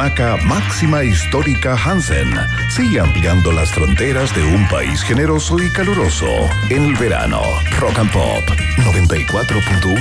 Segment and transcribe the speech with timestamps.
[0.00, 2.32] Maca Máxima Histórica Hansen
[2.70, 6.26] sigue ampliando las fronteras de un país generoso y caluroso
[6.70, 7.42] en el verano.
[7.78, 8.42] Rock and Pop
[8.78, 10.00] 94.1.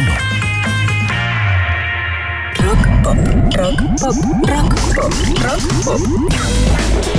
[2.64, 3.18] Rock pop,
[3.58, 4.16] rock pop,
[4.48, 6.00] rock pop, rock pop.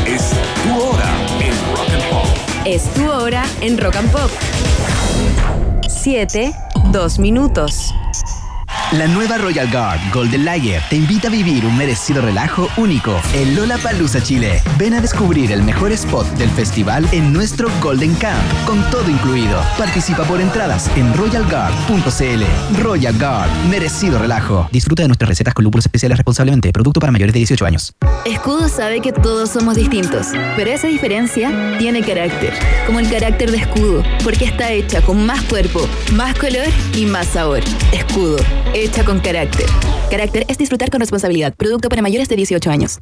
[0.07, 0.31] Es
[0.63, 2.27] tu hora en Rock and Pop.
[2.65, 4.31] Es tu hora en Rock and Pop.
[5.87, 6.55] 7,
[6.93, 7.93] 2 minutos.
[8.93, 13.55] La nueva Royal Guard Golden Lager te invita a vivir un merecido relajo único en
[13.55, 14.61] Lollapalooza, Chile.
[14.79, 19.63] Ven a descubrir el mejor spot del festival en nuestro Golden Camp, con todo incluido.
[19.79, 22.83] Participa por entradas en royalguard.cl.
[22.83, 24.69] Royal Guard, merecido relajo.
[24.73, 26.73] Disfruta de nuestras recetas con lúpulos especiales responsablemente.
[26.73, 27.95] Producto para mayores de 18 años.
[28.27, 32.53] Escudo sabe que todos somos distintos, pero esa diferencia tiene carácter,
[32.87, 37.29] como el carácter de Escudo, porque está hecha con más cuerpo, más color y más
[37.29, 37.61] sabor.
[37.93, 38.37] Escudo,
[38.81, 39.67] hecha con carácter.
[40.11, 41.55] Carácter es disfrutar con responsabilidad.
[41.55, 42.99] Producto para mayores de 18 años.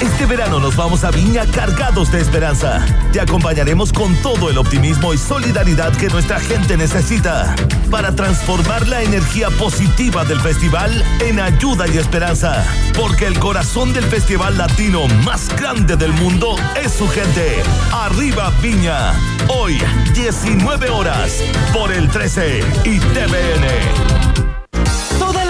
[0.00, 2.86] Este verano nos vamos a Viña cargados de esperanza.
[3.12, 7.54] Te acompañaremos con todo el optimismo y solidaridad que nuestra gente necesita
[7.90, 12.64] para transformar la energía positiva del festival en ayuda y esperanza.
[12.96, 17.62] Porque el corazón del festival latino más grande del mundo es su gente.
[17.92, 19.14] Arriba Viña.
[19.48, 19.78] Hoy,
[20.14, 24.47] 19 horas, por el 13 y TVN.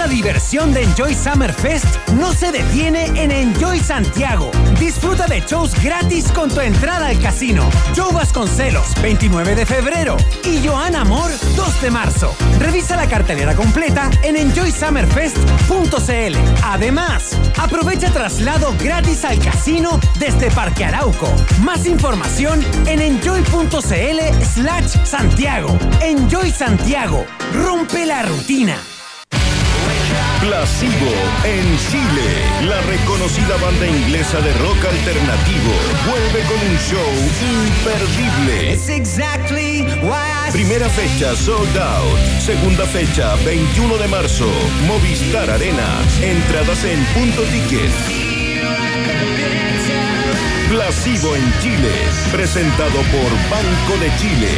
[0.09, 4.49] Diversión de Enjoy Summer Fest no se detiene en Enjoy Santiago.
[4.79, 7.69] Disfruta de shows gratis con tu entrada al casino.
[7.95, 10.17] Joe Vasconcelos, 29 de febrero.
[10.43, 12.35] Y Joan Amor, 2 de marzo.
[12.59, 16.35] Revisa la cartelera completa en enjoysummerfest.cl.
[16.63, 21.31] Además, aprovecha traslado gratis al casino desde Parque Arauco.
[21.63, 25.77] Más información en enjoy.cl slash Santiago.
[26.01, 27.25] Enjoy Santiago.
[27.53, 28.77] Rompe la rutina.
[30.41, 31.11] Placebo
[31.43, 32.29] en Chile.
[32.63, 35.71] La reconocida banda inglesa de rock alternativo
[36.07, 37.11] vuelve con un show
[37.41, 38.77] imperdible.
[40.53, 42.17] Primera fecha sold out.
[42.39, 44.49] Segunda fecha 21 de marzo.
[44.87, 45.99] Movistar Arena.
[46.21, 47.91] Entradas en punto ticket.
[50.69, 51.91] Placebo en Chile.
[52.31, 54.51] Presentado por Banco de Chile.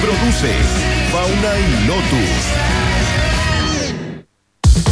[0.00, 0.54] Produce
[1.12, 2.85] Fauna y Lotus.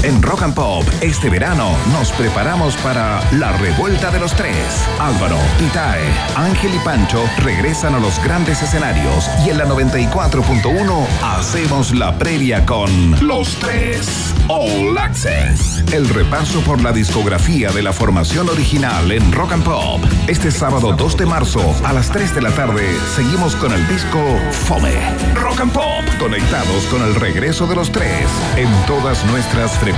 [0.05, 4.55] En Rock and Pop, este verano nos preparamos para la revuelta de los tres.
[5.01, 6.05] Álvaro, Itae,
[6.37, 12.67] Ángel y Pancho regresan a los grandes escenarios y en la 94.1 hacemos la previa
[12.67, 15.83] con Los Tres All Access.
[15.91, 20.05] El repaso por la discografía de la formación original en Rock and Pop.
[20.27, 22.87] Este sábado 2 de marzo a las 3 de la tarde
[23.17, 24.21] seguimos con el disco
[24.67, 24.93] Fome.
[25.35, 29.94] Rock and Pop, conectados con el regreso de los tres en todas nuestras frecuencias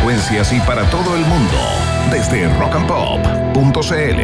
[0.52, 1.56] y para todo el mundo
[2.10, 4.20] desde rockandpop.cl.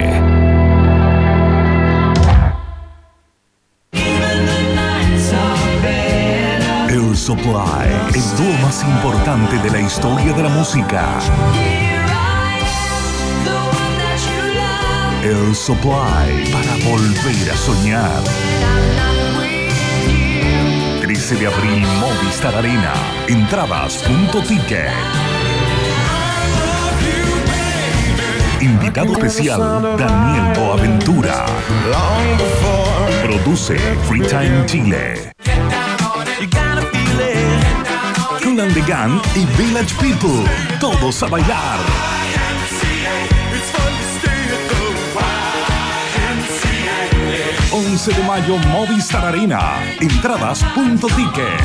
[6.88, 11.18] Air Supply, el dúo más importante de la historia de la música.
[15.24, 18.22] Air Supply, para volver a soñar.
[21.00, 22.92] 13 de abril, Movistar Arena.
[23.28, 25.41] Entradas.ticket.
[28.62, 31.46] Invitado especial, Daniel Boaventura.
[33.24, 33.76] Produce
[34.06, 35.32] Free Time Chile.
[38.40, 40.44] Cool and the Gang y Village People.
[40.78, 42.21] Todos a bailar.
[47.72, 49.82] 11 de mayo, Movistar Arena.
[49.98, 51.62] Entradas.ticket.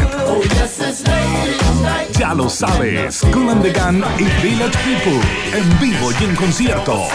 [2.17, 5.19] Ya lo sabes, Cool and the Gang y Village People.
[5.53, 7.09] En vivo y en concierto.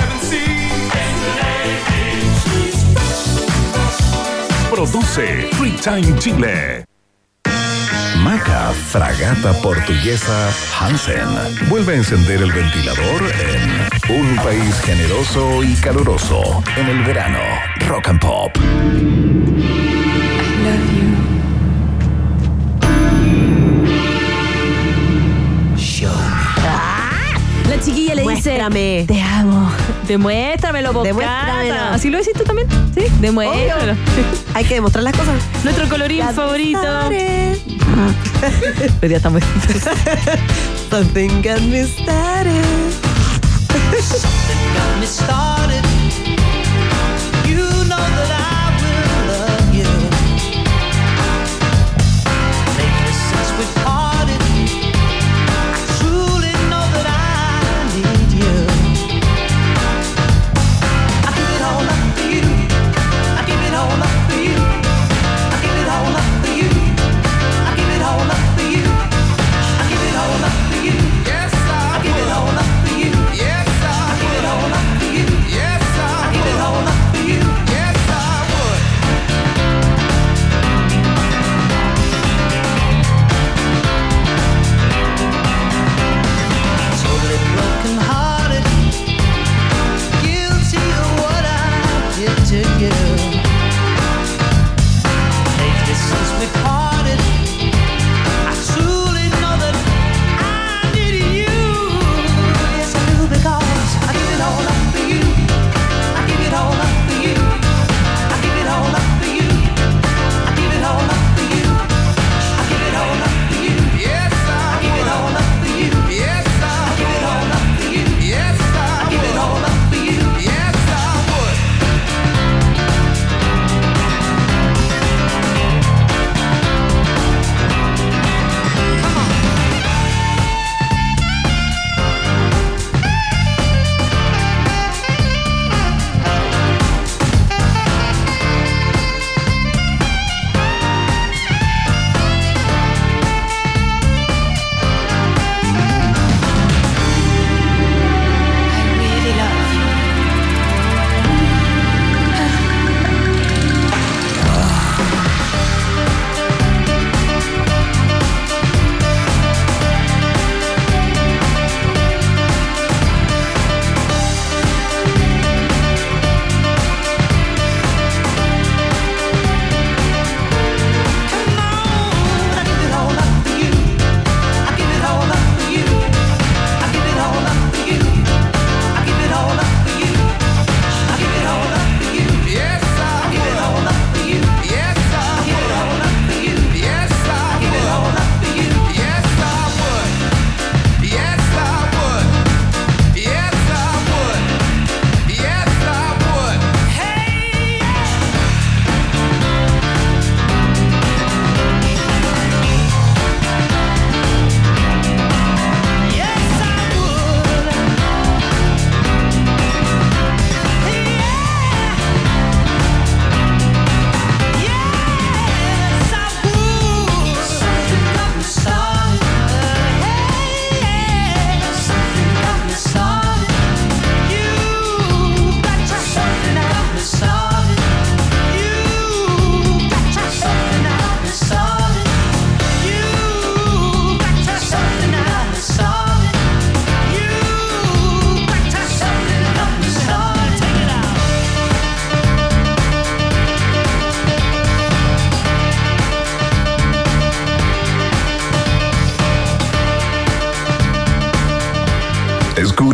[4.70, 6.91] Produce Free Time Chile.
[8.42, 11.28] Fragata Portuguesa Hansen
[11.68, 17.38] vuelve a encender el ventilador en un país generoso y caluroso en el verano.
[17.88, 18.56] Rock and Pop.
[20.64, 21.31] La
[27.84, 28.32] chiquilla le dice.
[28.32, 29.05] Muéstrame.
[29.06, 29.70] Te amo.
[30.06, 31.75] Demuéstramelo, po, Demuéstramelo.
[31.75, 31.94] Cata.
[31.94, 32.69] ¿Así lo decís tú también?
[32.94, 33.05] Sí.
[33.20, 33.94] Demuéstramelo.
[34.55, 35.34] Hay que demostrar las cosas.
[35.64, 36.81] Nuestro colorín Got me favorito.
[36.81, 37.58] started.
[39.02, 39.43] Hoy día estamos.
[40.90, 42.62] Something got me started.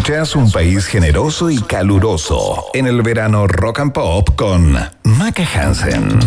[0.09, 4.73] Escuchas un país generoso y caluroso en el verano rock and pop con
[5.03, 6.19] Maca Hansen.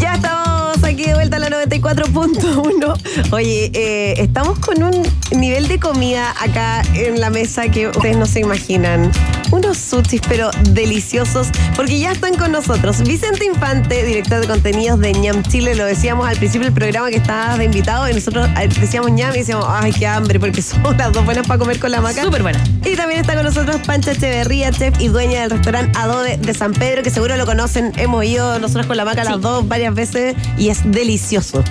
[0.00, 3.30] Ya estamos aquí de vuelta a la 94.1.
[3.30, 8.26] Oye, eh, estamos con un nivel de comida acá en la mesa que ustedes no
[8.26, 9.10] se imaginan.
[9.50, 13.02] Unos sushis, pero deliciosos, porque ya están con nosotros.
[13.02, 17.16] Vicente Infante, director de contenidos de ñam Chile, lo decíamos al principio del programa que
[17.16, 20.96] estabas de invitado y nosotros eh, decíamos ñam y decíamos, ay, qué hambre, porque son
[20.96, 22.22] las dos buenas para comer con la maca.
[22.22, 22.62] Súper buena.
[22.84, 26.72] Y también está con nosotros Pancha Echeverría, chef y dueña del restaurante Adobe de San
[26.72, 27.92] Pedro, que seguro lo conocen.
[27.96, 31.64] Hemos ido nosotros con la maca las dos varias veces y es delicioso.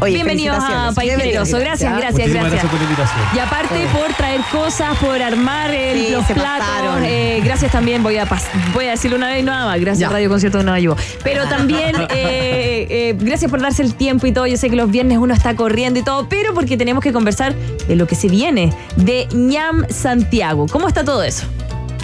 [0.00, 0.92] Oye, Bienvenidos a.
[0.94, 1.12] País.
[1.16, 1.58] Generoso.
[1.58, 2.50] Gracias, gracias, gracias.
[2.50, 3.05] gracias por la invitación.
[3.34, 7.00] Y aparte por traer cosas, por armar el- Sí, los platos.
[7.02, 8.26] eh, gracias también, voy a,
[8.74, 9.80] voy a decirlo una vez y nada más.
[9.80, 10.14] Gracias Ya.
[10.14, 11.00] Radio Concierto de Nueva York.
[11.24, 14.46] Pero también, eh, eh, gracias por darse el tiempo y todo.
[14.46, 17.54] Yo sé que los viernes uno está corriendo y todo, pero porque tenemos que conversar
[17.54, 20.66] de lo que se viene, de ñam Santiago.
[20.70, 21.46] ¿Cómo está todo eso?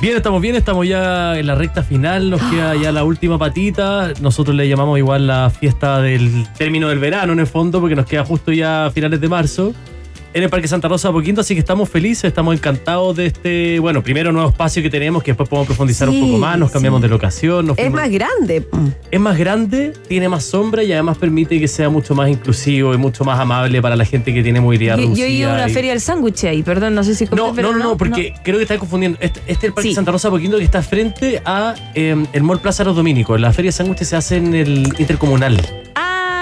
[0.01, 4.13] Bien, estamos bien, estamos ya en la recta final, nos queda ya la última patita.
[4.21, 8.07] Nosotros le llamamos igual la fiesta del término del verano en el fondo, porque nos
[8.07, 9.73] queda justo ya a finales de marzo.
[10.35, 13.79] En el Parque Santa Rosa de Poquinto, así que estamos felices, estamos encantados de este,
[13.81, 16.71] bueno, primero nuevo espacio que tenemos, que después podemos profundizar Sí, un poco más, nos
[16.71, 17.03] cambiamos sí.
[17.03, 17.67] de locación.
[17.67, 18.67] nos Es fuimos- más grande.
[19.11, 22.97] es más grande, tiene más sombra y además permite que sea mucho más inclusivo y
[22.97, 25.27] mucho más amable para la gente que tiene movilidad Yo, yo reducida.
[25.27, 27.73] he ido a una y- feria del sándwich ahí, perdón, no sé si No, pero
[27.73, 29.19] no, no, no, porque creo que está confundiendo.
[29.21, 29.95] Este, este es el Parque Sí.
[29.95, 33.39] Santa Rosa Poquinto que está frente a eh, el Mall Plaza Los Dominicos.
[33.39, 35.61] La feria de sándwiches se hace en el intercomunal.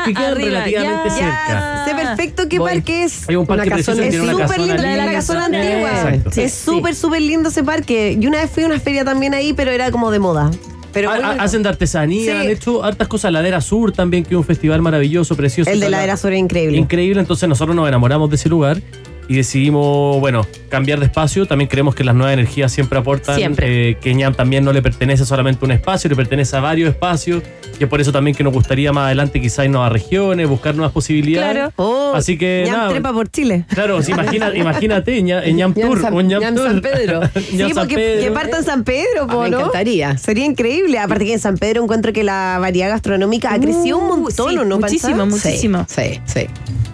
[0.05, 1.15] Que quedan arriba, relativamente ya.
[1.15, 1.85] cerca.
[1.87, 2.73] Sé perfecto qué Voy.
[2.73, 3.29] parque es.
[3.29, 5.13] Hay un parque Una precioso casona- que Es tiene una súper casona lindo, la, linda.
[5.13, 5.91] casona Eh, antigua.
[5.91, 6.41] exacto.
[6.41, 6.65] Es Sí.
[6.65, 8.17] súper, súper lindo ese parque.
[8.21, 10.51] Y una vez fui a una feria también ahí, pero era como de moda.
[10.93, 11.45] Pero Ha- muy ha- bonito.
[11.45, 12.31] hacen de artesanía, Sí.
[12.31, 13.31] han hecho hartas cosas.
[13.33, 15.71] Ladera Sur también, que es un festival maravilloso, precioso.
[15.71, 16.77] El de la era sobre increíble.
[16.79, 18.83] Increíble, entonces nosotros nos enamoramos de ese lugar
[19.31, 21.47] y decidimos, bueno, cambiar de espacio.
[21.47, 23.37] También creemos que las nuevas energías siempre aportan.
[23.37, 23.91] Siempre.
[23.91, 26.89] eh, que ñam también no le pertenece solamente a un espacio, le pertenece a varios
[26.89, 27.41] espacios.
[27.79, 30.49] Y es por eso también que nos gustaría más adelante quizás ir a nuevas regiones,
[30.49, 31.53] buscar nuevas posibilidades.
[31.53, 31.73] Claro.
[31.77, 32.89] Oh, Así que ñam nada.
[32.91, 33.67] trepa por Chile.
[33.69, 36.67] Claro, sí, imagina, imagínate, ñam Ñam tour, San- un ñam ñam tour.
[36.67, 37.21] San Pedro.
[37.35, 38.23] ñam sí, San porque Pedro.
[38.25, 39.59] que parta en San Pedro, po, Ah, me ¿no?
[39.61, 40.19] encantaría.
[40.19, 40.99] Sería increíble.
[40.99, 44.51] Aparte que en San Pedro encuentro que la variedad gastronómica ha crecido un Uh, montón,
[44.51, 44.81] sí, ¿o ¿no?
[44.81, 45.87] muchísimo, muchísimo.
[45.89, 46.47] Sí, sí.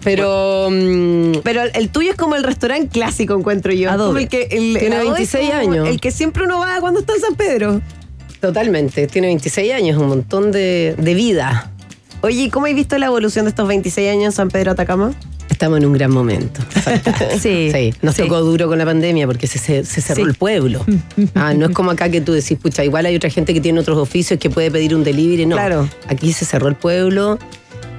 [0.07, 3.91] Pero mm, Pero el tuyo es como el restaurante clásico, encuentro yo.
[3.91, 4.07] Adobe.
[4.07, 5.89] Como el que, el, Tiene el Adobe 26 es como años.
[5.89, 7.81] El que siempre uno va cuando está en San Pedro.
[8.41, 11.73] totalmente, tiene 26 años, un montón de, de vida.
[12.21, 15.13] Oye, ¿y cómo has visto la evolución de estos 26 años en San Pedro Atacama?
[15.51, 16.61] Estamos en un gran momento.
[17.41, 18.23] Sí, Sí, nos sí.
[18.23, 20.31] tocó duro con la pandemia porque se, se- se cerró Sí.
[20.31, 20.85] el pueblo.
[21.35, 23.81] Ah, no es como acá que tú decís, pucha, igual hay otra gente que tiene
[23.81, 25.47] otros oficios que puede pedir un delivery.
[25.47, 25.89] No, Claro.
[26.09, 27.39] aquí se cerró el pueblo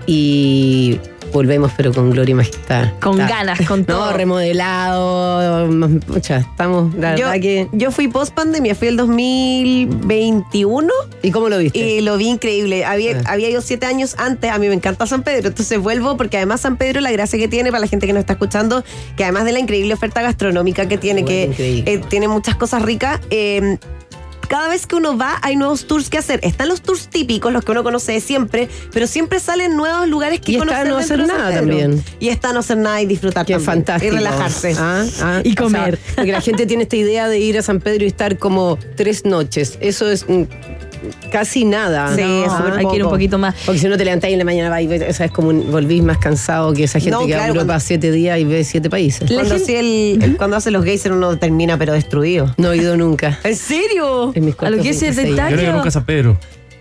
[0.05, 0.99] y
[1.33, 2.91] volvemos, pero con gloria y majestad.
[3.01, 4.11] Con Está- ganas, con todo.
[4.11, 5.69] No, remodelado.
[6.07, 7.67] Pucha, estamos, la Yo, verdad que.
[7.73, 10.91] yo fui post pandemia, fui el 2021
[11.21, 11.77] ¿Y cómo lo viste?
[11.79, 12.85] y lo vi increíble.
[12.85, 13.31] Había, Ah.
[13.33, 16.61] había ido siete años antes, a mí me encanta San Pedro, entonces vuelvo porque además
[16.61, 18.83] San Pedro la gracia que tiene para la gente que nos está escuchando,
[19.15, 23.19] que además de la increíble oferta gastronómica que tiene, que eh, tiene muchas cosas ricas,
[23.29, 23.77] eh,
[24.47, 26.39] cada vez que uno va hay nuevos tours que hacer.
[26.43, 30.39] Están los tours típicos, los que uno conoce de siempre, pero siempre salen nuevos lugares
[30.41, 32.03] que Y está conocer no dentro hacer nada también.
[32.19, 33.65] Y está no hacer nada y disfrutar es también.
[33.65, 34.13] fantástico.
[34.13, 34.75] Y relajarse.
[34.77, 35.99] Ah, ah, Y o sea, comer.
[36.15, 39.25] porque la gente tiene esta idea de ir a San Pedro y estar como tres
[39.25, 39.77] noches.
[39.81, 40.43] Eso es mm,
[41.31, 42.15] casi nada.
[42.15, 43.55] Sí, es súper hay que ir un poquito más.
[43.65, 45.31] Porque si no te levantás y en la mañana vas y ves, o sea, es
[45.31, 47.85] como un- volvís más cansado que esa gente No, que va a claro, Europa cuando-
[47.85, 49.29] siete días y ve siete países.
[49.29, 52.53] La Cuando, gente- sí el- el- cuando hace los geysers uno termina pero destruido.
[52.57, 53.39] No he ido nunca.
[53.43, 54.31] ¿En serio?
[54.35, 55.49] En mis A lo que es el 26 detalle.
[55.51, 56.37] Yo no he ido nunca a San Pedro.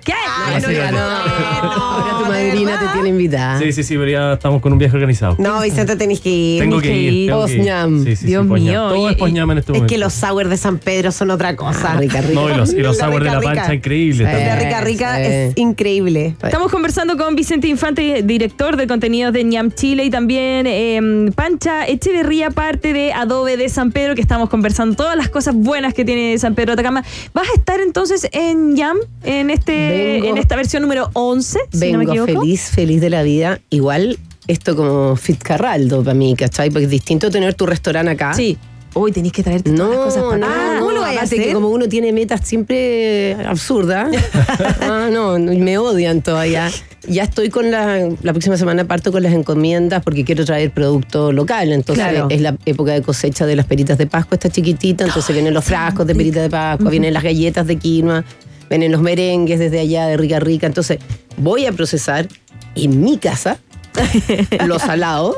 [0.07, 0.13] ¿Qué?
[0.27, 0.99] Ah, sí, no, no.
[1.01, 3.59] Ahora tu ¿de madrina te tiene invitada.
[3.59, 5.35] Sí, sí, sí, pero ya estamos con un viaje organizado.
[5.39, 6.61] No, Vicente, tenés que ir.
[6.63, 7.13] Tengo que ir.
[7.13, 7.29] ir.
[7.29, 7.59] tengo que ir.
[7.59, 8.05] Post-ñam.
[8.05, 9.93] Sí, sí, sí, Dios mío, Todo es post-ñam en este Es momento.
[9.93, 11.95] que los sour de San Pedro son otra cosa.
[11.95, 12.35] Ah, rica, rica.
[12.41, 14.25] No, y los, y los La sour de la pancha, increíble.
[14.25, 15.23] La rica rica Sí.
[15.25, 16.37] es increíble.
[16.41, 21.85] Estamos conversando con Vicente Infante, director de contenidos de ñam Chile y también eh, Pancha
[21.87, 26.05] Echeverría, parte de Adobe de San Pedro, que estamos conversando todas las cosas buenas que
[26.05, 27.03] tiene San Pedro Atacama.
[27.35, 31.93] ¿Vas a estar entonces en ñam en, este, Vengo- en esta versión número 11, si
[31.93, 33.61] no me Vengo feliz, feliz de la vida.
[33.71, 36.71] Igual esto como Fitzcarraldo para mí, ¿cachai?
[36.71, 38.35] Porque es distinto tener tu restaurante acá.
[38.35, 38.57] Sí.
[38.95, 40.55] Uy, tenéis que traerte todas No, las cosas para no, acá.
[40.57, 41.39] Ah, ¿cómo lo vais a hacer?
[41.43, 44.09] que como uno tiene metas siempre absurdas.
[44.81, 46.71] ah, no, no, me odian todavía.
[47.07, 51.31] Ya estoy con la, la próxima semana parto con las encomiendas porque quiero traer producto
[51.31, 51.73] local.
[51.73, 52.29] Entonces Claro.
[52.31, 55.05] es la época de cosecha de las peritas de Pascua, esta chiquitita.
[55.05, 58.25] Entonces vienen los frascos de peritas de Pascua, vienen las galletas de quinoa,
[58.69, 60.67] vienen los merengues desde allá de Rica Rica.
[60.67, 60.99] Entonces
[61.37, 62.29] voy a procesar
[62.75, 63.59] en mi casa
[64.67, 65.37] lo salado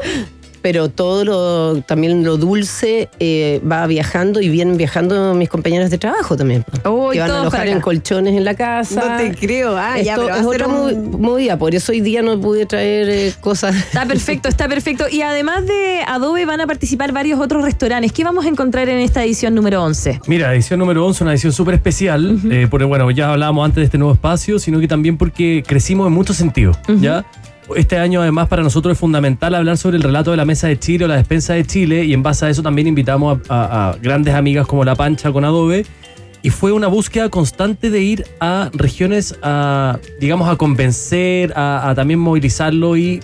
[0.63, 5.99] pero todo lo, también lo dulce eh, va viajando y vienen viajando mis compañeras de
[5.99, 6.65] trabajo también.
[6.85, 8.95] Uy, que van a alojar en colchones en la casa.
[8.95, 9.77] No te creo.
[9.77, 12.23] Ah, ya, pero va a es ser otra un- movi- movida, por eso hoy día
[12.23, 13.75] no pude traer eh, cosas.
[13.77, 15.05] Está perfecto, está perfecto.
[15.11, 18.13] Y además de Adobe van a participar varios otros restaurantes.
[18.13, 20.21] ¿Qué vamos a encontrar en esta edición número 11?
[20.27, 23.85] Mira, edición número 11, una edición súper especial, eh, porque bueno, ya hablábamos antes de
[23.85, 27.25] este nuevo espacio, sino que también porque crecimos en muchos sentidos, ¿ya?
[27.77, 30.79] Este año además para nosotros es fundamental hablar sobre el relato de la mesa de
[30.79, 34.35] Chile o la despensa de Chile y en base a eso también invitamos a, grandes
[34.35, 35.85] amigas como La Pancha con Adobe
[36.43, 42.21] y fue una búsqueda constante de ir a regiones a, digamos, a convencer, a también
[42.21, 43.21] movilizarlo y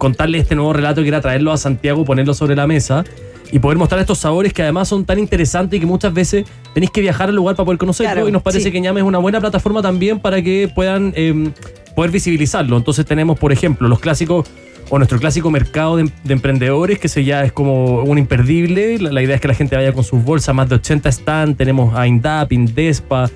[0.00, 3.04] contarle este nuevo relato que era traerlo a Santiago, ponerlo sobre la mesa
[3.52, 6.90] y poder mostrar estos sabores que además son tan interesantes y que muchas veces tenéis
[6.90, 8.72] que viajar al lugar para poder conocerlo Claro, y nos parece sí.
[8.72, 11.50] que Ñame es una buena plataforma también para que puedan eh,
[11.94, 12.78] poder visibilizarlo.
[12.78, 14.48] Entonces tenemos, por ejemplo, los clásicos
[14.88, 18.98] o nuestro clásico mercado de, de emprendedores que se ya es como un imperdible.
[18.98, 21.58] La, la idea es que la gente vaya con sus bolsas, más de 80 stands.
[21.58, 23.30] Tenemos a Indap, Indespa,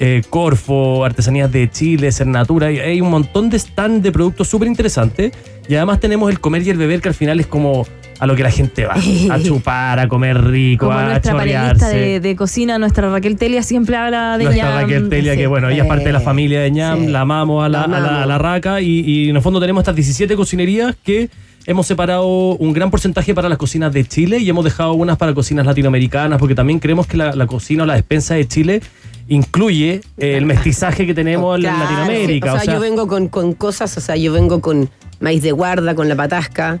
[0.00, 2.68] eh, Corfo, Artesanías de Chile, Cernatura.
[2.68, 5.32] Hay, hay un montón de stands de productos súper interesantes.
[5.68, 7.86] Y además tenemos el comer y el beber, que al final es como
[8.20, 8.94] a lo que la gente va.
[8.94, 13.62] A chupar, a comer rico, Como a nuestra panelista de, de cocina, nuestra Raquel Telia,
[13.62, 14.80] siempre habla de Nuestra ñam.
[14.82, 17.68] Raquel Telia, que bueno, ella es parte de la familia de ñam, la amamos a
[17.68, 18.22] la, La a la- amamos.
[18.22, 21.28] a la raca y, y en el fondo tenemos estas 17 cocinerías que
[21.66, 25.34] hemos separado un gran porcentaje para las cocinas de Chile y hemos dejado unas para
[25.34, 28.80] cocinas latinoamericanas porque también creemos que la, la cocina o la despensa de Chile
[29.28, 32.54] incluye el mestizaje que tenemos en Claro, Latinoamérica.
[32.54, 35.94] O sea, yo vengo con, con cosas, o sea, yo vengo con maíz de guarda,
[35.94, 36.78] con la patasca.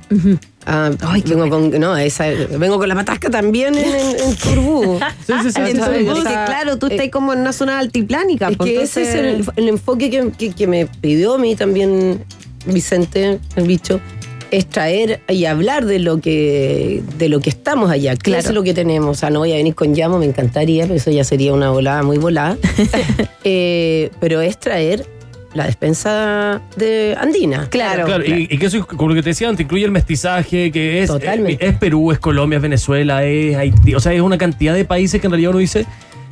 [0.66, 0.90] Ah,
[1.26, 2.26] vengo con, no, esa,
[2.58, 4.98] vengo con la patasca también en, en, en Turbú.
[5.26, 5.60] Sí, sí, sí,
[6.26, 8.48] Ah, claro, tú eh, estás como en una zona altiplánica.
[8.50, 11.38] Es pues, que ese es el, entonces- el enfoque que, que- que me pidió a
[11.38, 12.22] mí también
[12.66, 14.00] Vicente, el bicho,
[14.50, 18.48] es traer y hablar de lo que de lo que estamos allá, qué Claro.
[18.48, 19.10] es lo que tenemos.
[19.16, 21.70] O sea, no voy a venir con llamo, me encantaría, pero eso ya sería una
[21.70, 22.56] volada muy volada.
[23.44, 25.06] Eh, pero es traer
[25.54, 27.66] la despensa de andina.
[27.70, 28.04] Claro.
[28.04, 31.02] Claro, y, y que eso, como lo que te decía antes, incluye el mestizaje, que
[31.02, 31.64] es, Totalmente.
[31.66, 33.94] es Perú, es Colombia, es Venezuela, es Haití.
[33.94, 35.86] O sea, es una cantidad de países que en realidad uno dice,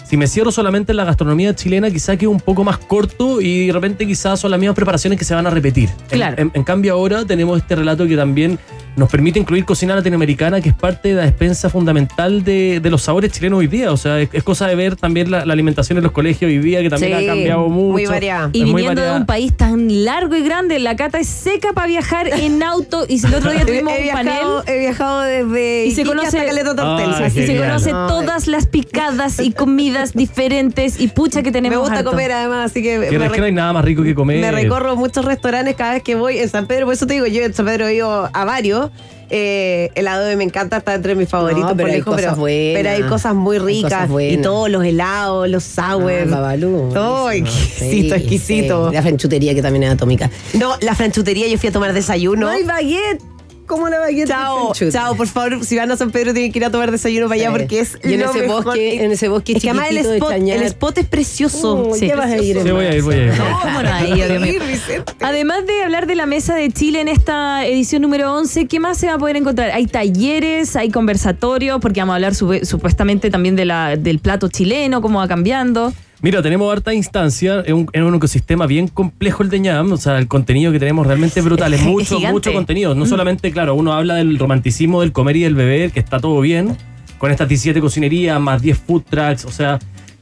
[0.09, 3.67] si me cierro solamente en la gastronomía chilena, quizá quede un poco más corto y
[3.67, 5.89] de repente quizás son las mismas preparaciones que se van a repetir.
[5.89, 6.37] En- Claro.
[6.41, 8.59] En, en cambio ahora tenemos este relato que también
[8.97, 13.03] nos permite incluir cocina latinoamericana, que es parte de la despensa fundamental de, de los
[13.03, 13.93] sabores chilenos hoy día.
[13.93, 16.59] O sea, es, es cosa de ver también la, la alimentación en los colegios hoy
[16.59, 17.93] día, que también Sí, ha cambiado mucho.
[17.93, 18.51] muy variada.
[18.53, 19.17] Y Es viniendo de variada.
[19.19, 23.05] un país tan largo y grande, la cata es seca para viajar en auto.
[23.09, 24.75] Y si el otro día He, tuvimos he un viajado, panel.
[24.75, 27.11] he viajado desde Y se conoce- hasta Caleta Tortel.
[27.17, 31.77] Ay, Y se conoce No, todas las picadas y comidas diferentes y pucha que tenemos
[31.77, 32.11] Me gusta harto.
[32.11, 34.41] comer además, así que Que me, es que no hay nada más rico que comer.
[34.41, 36.87] me recorro muchos restaurantes cada vez que voy en San Pedro.
[36.87, 38.86] Por eso te digo, yo en San Pedro he ido a varios.
[39.29, 41.65] Eh, el adobe me encanta, está entre mis favoritos.
[41.71, 42.73] No, pero por hay cosas pero, buenas.
[42.75, 44.09] pero hay cosas muy ricas.
[44.09, 45.79] cosas y todos los helados, los.
[45.79, 46.93] Ah, Babalú.
[46.95, 47.57] Ay, buenísimo.
[47.59, 48.89] exquisito, Sí, exquisito.
[48.89, 48.95] sí.
[48.95, 50.31] La franchutería que también es atómica.
[50.55, 52.47] No, la franchutería, yo fui a tomar desayuno.
[52.47, 53.23] No hay baguette.
[53.67, 54.29] ¿Cómo la baguette?
[54.29, 57.27] Chao, chao, por favor, si van a San Pedro tienen que ir a tomar desayuno
[57.29, 57.57] para allá Sí.
[57.59, 58.65] porque es Y en lo ese mejor.
[58.65, 60.57] bosque- en ese bosque Es que además el spot, Cañar.
[60.59, 61.75] el spot es precioso.
[61.75, 63.33] Uh, Sí, ¿qué vas a ir Sí, voy a ir, voy a ir.
[65.21, 68.99] Además de hablar de la mesa de Chile en esta edición número 11, ¿qué más
[68.99, 69.71] se va a poder encontrar?
[69.73, 75.01] Hay talleres, hay conversatorios, porque vamos a hablar supuestamente también de la, del plato chileno,
[75.03, 75.93] cómo va cambiando.
[76.27, 79.97] Mira, tenemos harta instancia, es un, es un ecosistema bien complejo el de ñam, o
[79.97, 82.97] sea, el contenido que tenemos realmente es brutal, es mucho, mucho contenido.
[82.97, 86.41] No solamente, claro, uno habla del romanticismo del comer y del beber, que está todo
[86.41, 86.77] bien,
[87.19, 89.79] con estas 17 cocinerías, más 10 food trucks, o sea,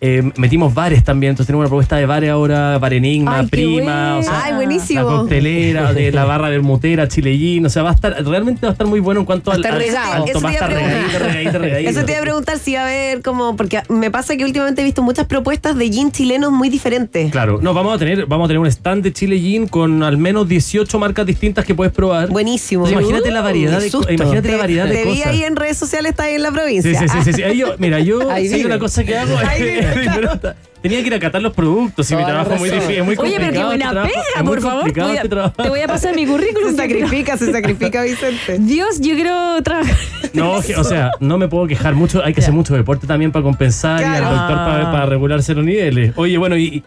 [0.07, 4.19] eh, metimos bares también, entonces tenemos una propuesta de bares ahora, Bar Enigma, Ay, Prima,
[4.19, 5.01] o sea, Ay, buenísimo.
[5.01, 8.73] la coctelera, de la barra bermutera, chilellín, o sea, va a estar, realmente va a
[8.73, 10.71] estar muy bueno en cuanto al, al- Eso te iba regadito, preguntar.
[10.71, 11.91] regadito, regadito.
[11.95, 13.57] Eso te iba a preguntar si va a haber como.
[13.57, 17.31] Porque me pasa que últimamente he visto muchas propuestas de gin chilenos muy diferentes.
[17.33, 20.17] Claro, no, vamos a tener, vamos a tener un stand de Chile Gin con al
[20.19, 22.29] menos 18 marcas distintas que puedes probar.
[22.29, 22.87] Buenísimo.
[22.87, 25.27] Entonces, imagínate la variedad qué de imagínate la Te- variedad de te vi cosas.
[25.29, 26.99] ahí en redes sociales, está ahí en la Sí, provincia.
[27.01, 27.43] sí, sí, sí, sí.
[27.45, 29.63] Ahí yo, mira, yo Ahí sí, una cosa que hago Ahí
[30.83, 33.17] tenía que ir a catar los productos y mi trabajo es muy difícil, es muy
[33.17, 34.81] Oye, pero qué este buena trabajo, pega, por favor.
[34.83, 36.71] complicado Voy a- este te voy a pasar mi currículum.
[36.71, 38.59] Se sacrifica, se sacrifica, Vicente.
[38.59, 39.97] Dios, yo quiero trabajar.
[40.35, 43.43] No, o sea, no me puedo quejar mucho, hay que hacer mucho deporte también para
[43.43, 46.13] compensar y al doctor para, para regularse los niveles.
[46.17, 46.85] Oye, bueno, y, y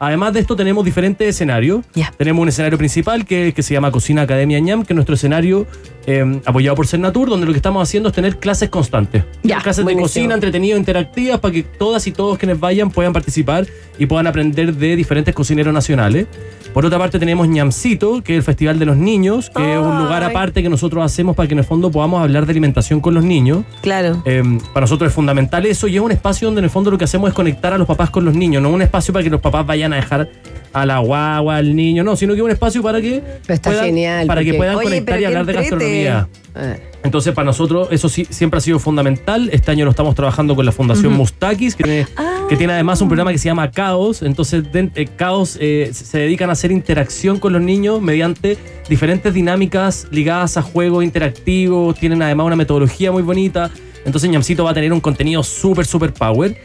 [0.00, 1.82] Además de esto, tenemos diferentes escenarios.
[2.18, 5.66] Tenemos un escenario principal que, que se llama Cocina Academia Ñam, que es nuestro escenario
[6.06, 9.24] eh, apoyado por Cernatur, donde lo que estamos haciendo es tener clases constantes.
[9.42, 10.06] Ya, clases buenísimo.
[10.06, 13.66] de cocina, entretenidas, interactivas, para que todas y todos quienes vayan puedan participar
[13.98, 16.26] y puedan aprender de diferentes cocineros nacionales.
[16.72, 19.96] Por otra parte, tenemos Ñamcito, que es el Festival de los Niños, que es un
[19.96, 23.14] lugar aparte que nosotros hacemos para que en el fondo podamos hablar de alimentación con
[23.14, 23.64] los niños.
[23.80, 24.22] Claro.
[24.24, 26.98] Eh, para nosotros es fundamental eso y es un espacio donde en el fondo lo
[26.98, 29.30] que hacemos es conectar a los papás con los niños, no un espacio para que
[29.30, 30.28] los papás vayan a dejar
[30.74, 33.86] a la guagua, al niño, no, sino que un espacio para que Pero está puedan,
[33.86, 36.28] genial, para que puedan Oye, conectar y hablar de gastronomía.
[36.56, 39.48] Eh, Entonces, para nosotros eso sí siempre ha sido fundamental.
[39.52, 42.46] Este año lo estamos trabajando con la Fundación Mustakis, que tiene, Ah.
[42.48, 44.22] que tiene además un programa que se llama Caos.
[44.22, 48.56] Entonces, eh, Caos eh, se se dedican a hacer interacción con los niños mediante
[48.88, 51.96] diferentes dinámicas ligadas a juegos interactivos.
[51.98, 53.70] Tienen además una metodología muy bonita.
[54.04, 56.56] Entonces, Ñamcito va a tener un contenido súper, súper power.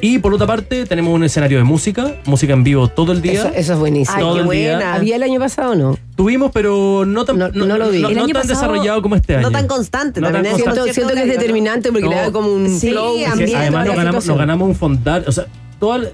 [0.00, 3.32] Y por otra parte, tenemos un escenario de música, música en vivo todo el día.
[3.40, 4.16] Eso, eso es buenísimo.
[4.16, 4.72] Ay, todo qué el día.
[4.76, 4.94] buena.
[4.94, 5.98] ¿Había el año pasado o no?
[6.16, 8.02] Tuvimos, pero no tan, No- no lo vi.
[8.02, 9.42] no El año tan pasado, desarrollado como este año.
[9.48, 10.20] No tan constante.
[10.20, 10.92] No también tan es constante.
[10.92, 12.20] Siento, siento que es determinante porque le No.
[12.22, 13.16] da como un Sí, flow.
[13.16, 15.46] que ambiente, además nos ganamos, nos ganamos un fondar, o sea,
[15.80, 16.08] toda la-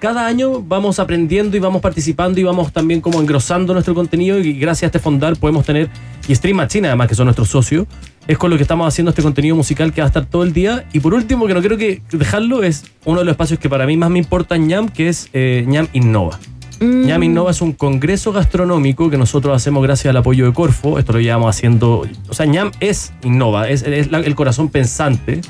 [0.00, 4.52] cada año vamos aprendiendo y vamos participando y vamos también como engrosando nuestro contenido y
[4.52, 5.88] gracias a este fondar podemos tener,
[6.28, 7.86] y Stream Machine además que son nuestros socios,
[8.26, 10.52] es con lo que estamos haciendo este contenido musical que va a estar todo el
[10.52, 10.84] día.
[10.92, 13.86] Y por último, que no quiero que dejarlo, es uno de los espacios que para
[13.86, 16.38] mí más me importa en ñam, que es eh, ñam Innova.
[16.80, 20.98] ñam Innova es un congreso gastronómico que nosotros hacemos gracias al apoyo de Corfo.
[20.98, 22.06] Esto lo llevamos haciendo.
[22.28, 25.40] O sea, ñam es Innova, es, es la- el corazón pensante.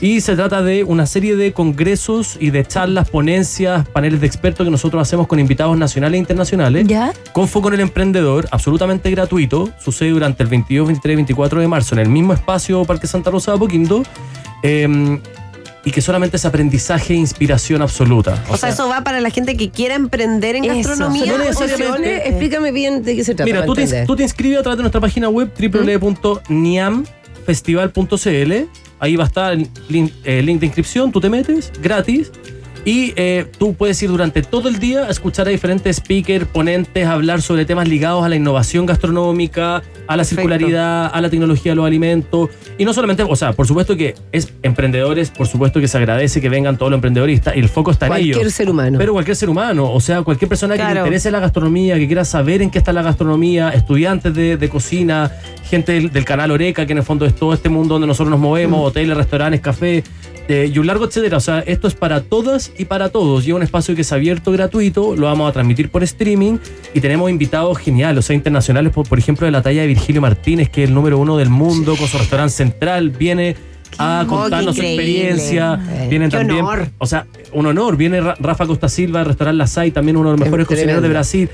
[0.00, 4.64] Y se trata de una serie de congresos y de charlas, ponencias, paneles de expertos
[4.66, 6.86] que nosotros hacemos con invitados nacionales e internacionales.
[6.86, 7.12] ¿Ya?
[7.32, 9.70] Con foco en el emprendedor, absolutamente gratuito.
[9.82, 13.30] Sucede durante el 22, 23 y 24 de marzo en el mismo espacio Parque Santa
[13.30, 14.02] Rosa de Apoquindo.
[14.62, 15.18] eh,
[15.86, 18.42] y que solamente es aprendizaje e inspiración absoluta.
[18.48, 20.74] O sea, eso va para la gente que quiera emprender en Eso.
[20.74, 21.26] gastronomía.
[21.26, 21.38] No
[22.26, 23.44] Explícame bien de qué se trata.
[23.44, 25.48] Mira, tú te, tú te inscribes a través de nuestra página web
[27.46, 28.68] www.niamfestival.cl.
[28.98, 29.68] Ahí va a estar el
[30.24, 32.32] el link de inscripción, tú te metes gratis.
[32.86, 37.04] Y eh, tú puedes ir durante todo el día a escuchar a diferentes speakers, ponentes,
[37.04, 41.76] hablar sobre temas ligados a la innovación gastronómica, a la circularidad, a la tecnología de
[41.76, 42.48] los alimentos.
[42.78, 46.40] Y no solamente, o sea, por supuesto que es emprendedores, por supuesto que se agradece
[46.40, 48.36] que vengan todos los emprendedores y, el foco está en ellos.
[48.36, 48.98] Cualquier ser humano.
[48.98, 52.24] Pero cualquier ser humano, o sea, cualquier persona que le interese la gastronomía, que quiera
[52.24, 55.32] saber en qué está la gastronomía, estudiantes de, de cocina,
[55.64, 58.30] gente del, del canal Oreca, que en el fondo es todo este mundo donde nosotros
[58.30, 60.04] nos movemos, hoteles, restaurantes, café,
[60.48, 61.36] eh, y un largo etcétera.
[61.36, 63.46] O sea, esto es para todas y para todos.
[63.46, 66.58] Y es un espacio que es abierto, gratuito, lo vamos a transmitir por streaming
[66.94, 70.20] y tenemos invitados geniales, o sea, internacionales, por, por ejemplo, de la talla de Virgilio
[70.20, 73.56] Martínez, que es el número uno del mundo, con su restaurante central, viene
[73.98, 75.80] a Oh, contarnos su experiencia.
[75.90, 76.88] Eh, Vienen qué también, honor.
[76.98, 77.96] o sea, un honor.
[77.96, 80.66] Viene Ra- Rafa Costa Silva, del restaurante La Sai, también uno de los Es mejores
[80.66, 81.08] cocineros de.
[81.08, 81.48] Brasil.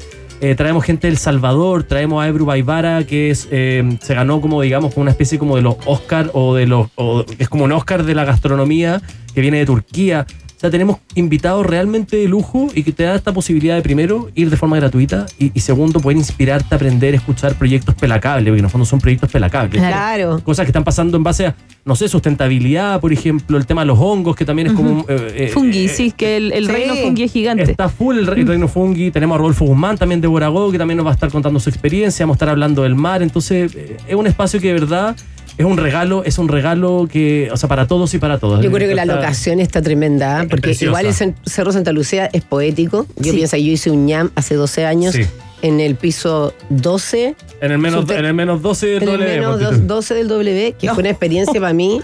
[0.44, 4.60] Eh, traemos gente del Salvador, traemos a Ebru Baibara, que es, eh, se ganó como,
[4.60, 7.70] digamos, como una especie como de los Oscar o de los, o es como un
[7.70, 9.00] Oscar de la gastronomía
[9.36, 10.26] que viene de Turquía.
[10.62, 14.28] O sea, tenemos invitados realmente de lujo y que te da esta posibilidad de, primero,
[14.36, 18.44] ir de forma gratuita y, y segundo, poder inspirarte a aprender a escuchar proyectos pelacables,
[18.48, 20.40] porque en el fondo son proyectos pelacables Claro.
[20.44, 23.86] cosas que están pasando en base a, no sé, sustentabilidad, por ejemplo, el tema de
[23.88, 26.72] los hongos, que también es como eh, Fungi, eh, sí, que el, el sí.
[26.72, 27.64] reino fungi es gigante.
[27.72, 29.10] Está full el, re- el reino fungi.
[29.10, 31.70] Tenemos a Rodolfo Guzmán también de Boragó, que también nos va a estar contando su
[31.70, 32.24] experiencia.
[32.24, 33.20] Vamos a estar hablando del mar.
[33.20, 35.16] Entonces, eh, es un espacio que de verdad
[35.62, 38.62] es un regalo, es un regalo que, o sea, para todos y para todas.
[38.62, 40.42] Yo creo que la Está- locación está tremenda, ¿eh?
[40.44, 41.14] Es porque igual el
[41.46, 43.06] Cerro Santa Lucía es poético.
[43.16, 43.36] Yo Sí.
[43.38, 45.22] pienso, yo hice un ñam hace 12 años Sí.
[45.62, 49.20] en el piso 12, En el menos, Super- en el menos 12 del en el
[49.20, 49.86] D, menos dos- tú.
[49.86, 50.94] 12 del W, que No.
[50.94, 52.00] fue una experiencia para mí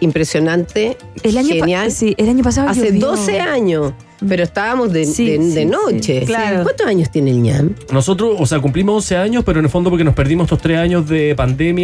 [0.00, 1.92] impresionante, el año genial.
[1.92, 3.06] sí, el año pasado Hace llovió.
[3.08, 3.92] 12 años,
[4.28, 6.20] pero estábamos de, Sí, de- de sí, noche.
[6.20, 6.62] sí, claro.
[6.62, 7.70] ¿Cuántos años tiene el ñam?
[7.92, 10.78] Nosotros, o sea, cumplimos 11 años, pero en el fondo porque nos perdimos estos tres
[10.78, 11.34] años de